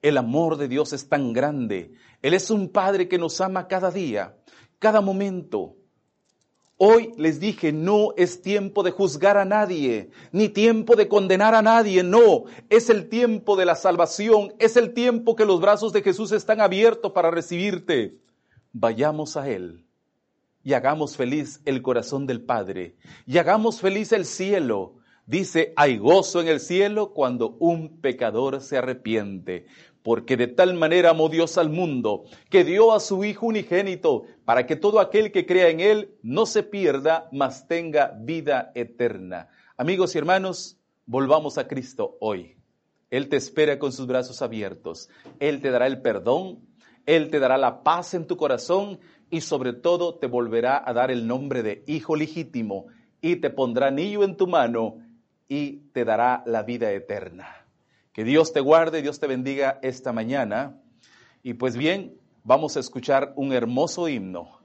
El 0.00 0.16
amor 0.16 0.56
de 0.56 0.68
Dios 0.68 0.92
es 0.92 1.08
tan 1.08 1.32
grande. 1.32 1.92
Él 2.22 2.34
es 2.34 2.50
un 2.50 2.68
Padre 2.68 3.08
que 3.08 3.18
nos 3.18 3.40
ama 3.40 3.66
cada 3.66 3.90
día, 3.90 4.36
cada 4.78 5.00
momento. 5.00 5.77
Hoy 6.80 7.12
les 7.16 7.40
dije, 7.40 7.72
no 7.72 8.14
es 8.16 8.40
tiempo 8.40 8.84
de 8.84 8.92
juzgar 8.92 9.36
a 9.36 9.44
nadie, 9.44 10.10
ni 10.30 10.48
tiempo 10.48 10.94
de 10.94 11.08
condenar 11.08 11.56
a 11.56 11.60
nadie, 11.60 12.04
no, 12.04 12.44
es 12.70 12.88
el 12.88 13.08
tiempo 13.08 13.56
de 13.56 13.64
la 13.64 13.74
salvación, 13.74 14.54
es 14.60 14.76
el 14.76 14.94
tiempo 14.94 15.34
que 15.34 15.44
los 15.44 15.60
brazos 15.60 15.92
de 15.92 16.02
Jesús 16.02 16.30
están 16.30 16.60
abiertos 16.60 17.10
para 17.10 17.32
recibirte. 17.32 18.20
Vayamos 18.72 19.36
a 19.36 19.50
Él 19.50 19.86
y 20.62 20.74
hagamos 20.74 21.16
feliz 21.16 21.60
el 21.64 21.82
corazón 21.82 22.26
del 22.26 22.42
Padre 22.42 22.94
y 23.26 23.38
hagamos 23.38 23.80
feliz 23.80 24.12
el 24.12 24.24
cielo. 24.24 24.98
Dice, 25.26 25.72
hay 25.76 25.98
gozo 25.98 26.40
en 26.40 26.46
el 26.46 26.60
cielo 26.60 27.12
cuando 27.12 27.56
un 27.58 28.00
pecador 28.00 28.60
se 28.60 28.78
arrepiente 28.78 29.66
porque 30.08 30.38
de 30.38 30.46
tal 30.46 30.72
manera 30.72 31.10
amó 31.10 31.28
Dios 31.28 31.58
al 31.58 31.68
mundo, 31.68 32.24
que 32.48 32.64
dio 32.64 32.94
a 32.94 32.98
su 32.98 33.24
Hijo 33.24 33.44
unigénito, 33.44 34.24
para 34.46 34.64
que 34.64 34.74
todo 34.74 35.00
aquel 35.00 35.32
que 35.32 35.44
crea 35.44 35.68
en 35.68 35.80
Él 35.80 36.14
no 36.22 36.46
se 36.46 36.62
pierda, 36.62 37.28
mas 37.30 37.68
tenga 37.68 38.16
vida 38.18 38.72
eterna. 38.74 39.50
Amigos 39.76 40.14
y 40.14 40.18
hermanos, 40.18 40.78
volvamos 41.04 41.58
a 41.58 41.68
Cristo 41.68 42.16
hoy. 42.20 42.56
Él 43.10 43.28
te 43.28 43.36
espera 43.36 43.78
con 43.78 43.92
sus 43.92 44.06
brazos 44.06 44.40
abiertos. 44.40 45.10
Él 45.40 45.60
te 45.60 45.70
dará 45.70 45.86
el 45.86 46.00
perdón, 46.00 46.60
Él 47.04 47.28
te 47.28 47.38
dará 47.38 47.58
la 47.58 47.82
paz 47.82 48.14
en 48.14 48.26
tu 48.26 48.38
corazón 48.38 49.00
y 49.28 49.42
sobre 49.42 49.74
todo 49.74 50.14
te 50.14 50.26
volverá 50.26 50.82
a 50.86 50.94
dar 50.94 51.10
el 51.10 51.26
nombre 51.26 51.62
de 51.62 51.84
Hijo 51.86 52.16
legítimo 52.16 52.86
y 53.20 53.36
te 53.36 53.50
pondrá 53.50 53.88
anillo 53.88 54.24
en 54.24 54.38
tu 54.38 54.46
mano 54.46 55.00
y 55.48 55.90
te 55.92 56.06
dará 56.06 56.42
la 56.46 56.62
vida 56.62 56.92
eterna. 56.92 57.67
Que 58.18 58.24
Dios 58.24 58.52
te 58.52 58.58
guarde, 58.58 59.00
Dios 59.00 59.20
te 59.20 59.28
bendiga 59.28 59.78
esta 59.80 60.12
mañana. 60.12 60.82
Y 61.44 61.54
pues 61.54 61.76
bien, 61.76 62.18
vamos 62.42 62.76
a 62.76 62.80
escuchar 62.80 63.32
un 63.36 63.52
hermoso 63.52 64.08
himno 64.08 64.58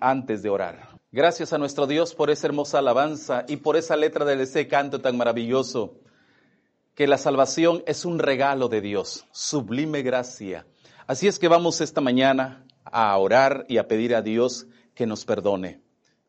antes 0.00 0.42
de 0.42 0.50
orar. 0.50 0.98
Gracias 1.12 1.52
a 1.52 1.58
nuestro 1.58 1.86
Dios 1.86 2.12
por 2.12 2.28
esa 2.28 2.48
hermosa 2.48 2.80
alabanza 2.80 3.44
y 3.46 3.58
por 3.58 3.76
esa 3.76 3.94
letra 3.94 4.24
de 4.24 4.42
ese 4.42 4.66
canto 4.66 5.00
tan 5.00 5.16
maravilloso, 5.16 6.00
que 6.96 7.06
la 7.06 7.18
salvación 7.18 7.84
es 7.86 8.04
un 8.04 8.18
regalo 8.18 8.68
de 8.68 8.80
Dios, 8.80 9.28
sublime 9.30 10.02
gracia. 10.02 10.66
Así 11.06 11.28
es 11.28 11.38
que 11.38 11.46
vamos 11.46 11.80
esta 11.80 12.00
mañana 12.00 12.66
a 12.82 13.16
orar 13.16 13.64
y 13.68 13.78
a 13.78 13.86
pedir 13.86 14.12
a 14.12 14.22
Dios 14.22 14.66
que 14.96 15.06
nos 15.06 15.24
perdone 15.24 15.82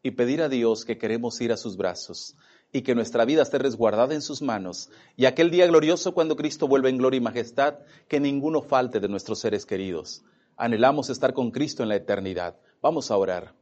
y 0.03 0.11
pedir 0.11 0.43
a 0.43 0.49
Dios 0.49 0.85
que 0.85 0.99
queremos 0.99 1.41
ir 1.41 1.51
a 1.51 1.57
sus 1.57 1.77
brazos 1.77 2.35
y 2.73 2.81
que 2.81 2.95
nuestra 2.95 3.25
vida 3.25 3.41
esté 3.41 3.57
resguardada 3.57 4.13
en 4.13 4.21
sus 4.21 4.41
manos. 4.41 4.89
Y 5.17 5.25
aquel 5.25 5.51
día 5.51 5.67
glorioso 5.67 6.13
cuando 6.13 6.35
Cristo 6.35 6.67
vuelva 6.67 6.89
en 6.89 6.97
gloria 6.97 7.17
y 7.17 7.21
majestad, 7.21 7.75
que 8.07 8.19
ninguno 8.19 8.61
falte 8.61 8.99
de 8.99 9.09
nuestros 9.09 9.39
seres 9.39 9.65
queridos. 9.65 10.23
Anhelamos 10.55 11.09
estar 11.09 11.33
con 11.33 11.51
Cristo 11.51 11.83
en 11.83 11.89
la 11.89 11.95
eternidad. 11.95 12.55
Vamos 12.81 13.11
a 13.11 13.17
orar. 13.17 13.53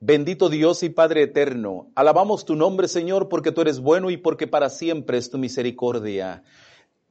Bendito 0.00 0.48
Dios 0.48 0.84
y 0.84 0.90
Padre 0.90 1.22
eterno, 1.24 1.90
alabamos 1.96 2.44
tu 2.44 2.54
nombre, 2.54 2.86
Señor, 2.86 3.28
porque 3.28 3.50
tú 3.50 3.62
eres 3.62 3.80
bueno 3.80 4.10
y 4.10 4.16
porque 4.16 4.46
para 4.46 4.70
siempre 4.70 5.18
es 5.18 5.28
tu 5.28 5.38
misericordia. 5.38 6.44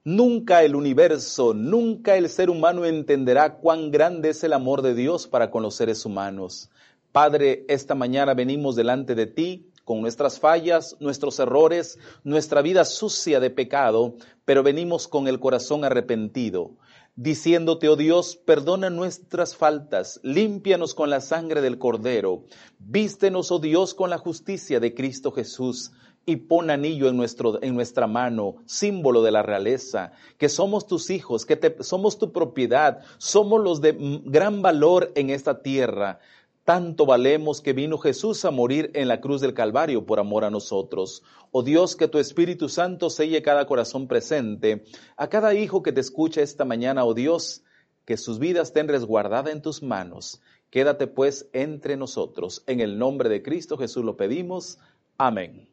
Nunca 0.05 0.63
el 0.63 0.73
universo, 0.73 1.53
nunca 1.53 2.15
el 2.15 2.29
ser 2.29 2.49
humano 2.49 2.85
entenderá 2.85 3.55
cuán 3.57 3.91
grande 3.91 4.29
es 4.29 4.41
el 4.45 4.53
amor 4.53 4.81
de 4.81 4.95
Dios 4.95 5.27
para 5.27 5.51
con 5.51 5.63
los 5.63 5.75
seres 5.75 6.05
humanos. 6.05 6.69
Padre, 7.11 7.65
esta 7.67 7.93
mañana 7.93 8.33
venimos 8.33 8.77
delante 8.77 9.15
de 9.15 9.25
ti 9.27 9.69
con 9.87 10.01
nuestras 10.01 10.37
fallas, 10.37 10.97
nuestros 10.99 11.39
errores, 11.39 11.97
nuestra 12.25 12.61
vida 12.61 12.83
sucia 12.83 13.39
de 13.39 13.49
pecado, 13.49 14.15
pero 14.43 14.61
venimos 14.61 15.07
con 15.07 15.29
el 15.29 15.39
corazón 15.39 15.85
arrepentido, 15.85 16.71
diciéndote, 17.15 17.87
oh 17.87 17.95
Dios, 17.95 18.35
perdona 18.35 18.89
nuestras 18.89 19.55
faltas, 19.55 20.19
límpianos 20.23 20.93
con 20.93 21.09
la 21.09 21.21
sangre 21.21 21.61
del 21.61 21.77
Cordero, 21.77 22.43
vístenos, 22.79 23.49
oh 23.49 23.59
Dios, 23.59 23.93
con 23.93 24.09
la 24.09 24.17
justicia 24.17 24.81
de 24.81 24.93
Cristo 24.93 25.31
Jesús 25.31 25.93
y 26.25 26.35
pon 26.35 26.69
anillo 26.69 27.07
en, 27.07 27.15
nuestro, 27.15 27.63
en 27.63 27.73
nuestra 27.73 28.07
mano, 28.07 28.57
símbolo 28.65 29.23
de 29.23 29.31
la 29.31 29.41
realeza, 29.41 30.11
que 30.37 30.49
somos 30.49 30.85
tus 30.85 31.09
hijos, 31.09 31.45
que 31.45 31.77
somos 31.79 32.19
tu 32.19 32.33
propiedad, 32.33 32.99
somos 33.19 33.63
los 33.63 33.79
de 33.79 33.95
gran 34.25 34.61
valor 34.61 35.13
en 35.15 35.29
esta 35.29 35.61
tierra. 35.61 36.19
Tanto 36.67 37.05
valemos 37.05 37.61
que 37.61 37.71
vino 37.71 37.97
Jesús 37.97 38.43
a 38.43 38.51
morir 38.51 38.91
en 38.93 39.07
la 39.07 39.21
cruz 39.21 39.39
del 39.39 39.53
Calvario 39.53 40.05
por 40.05 40.19
amor 40.19 40.43
a 40.43 40.49
nosotros. 40.49 41.23
Oh 41.51 41.63
Dios, 41.63 41.95
que 41.95 42.09
tu 42.09 42.17
Espíritu 42.17 42.67
Santo 42.67 43.09
selle 43.09 43.41
cada 43.41 43.65
corazón 43.65 44.09
presente, 44.09 44.83
a 45.15 45.29
cada 45.29 45.53
hijo 45.53 45.81
que 45.81 45.93
te 45.93 46.01
escucha 46.01 46.41
esta 46.41 46.65
mañana, 46.65 47.05
oh 47.05 47.13
Dios, 47.13 47.63
que 48.03 48.17
sus 48.17 48.37
vidas 48.37 48.67
estén 48.67 48.89
resguardadas 48.89 49.53
en 49.53 49.61
tus 49.61 49.81
manos. 49.81 50.41
Quédate 50.69 51.07
pues 51.07 51.47
entre 51.53 51.95
nosotros. 51.95 52.65
En 52.67 52.81
el 52.81 52.99
nombre 52.99 53.29
de 53.29 53.41
Cristo 53.41 53.77
Jesús 53.77 54.03
lo 54.03 54.17
pedimos. 54.17 54.77
Amén. 55.17 55.69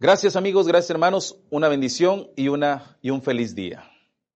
Gracias 0.00 0.36
amigos, 0.36 0.66
gracias 0.66 0.88
hermanos, 0.88 1.36
una 1.50 1.68
bendición 1.68 2.30
y, 2.36 2.48
una, 2.48 2.96
y 3.02 3.10
un 3.10 3.20
feliz 3.20 3.54
día. 3.54 3.84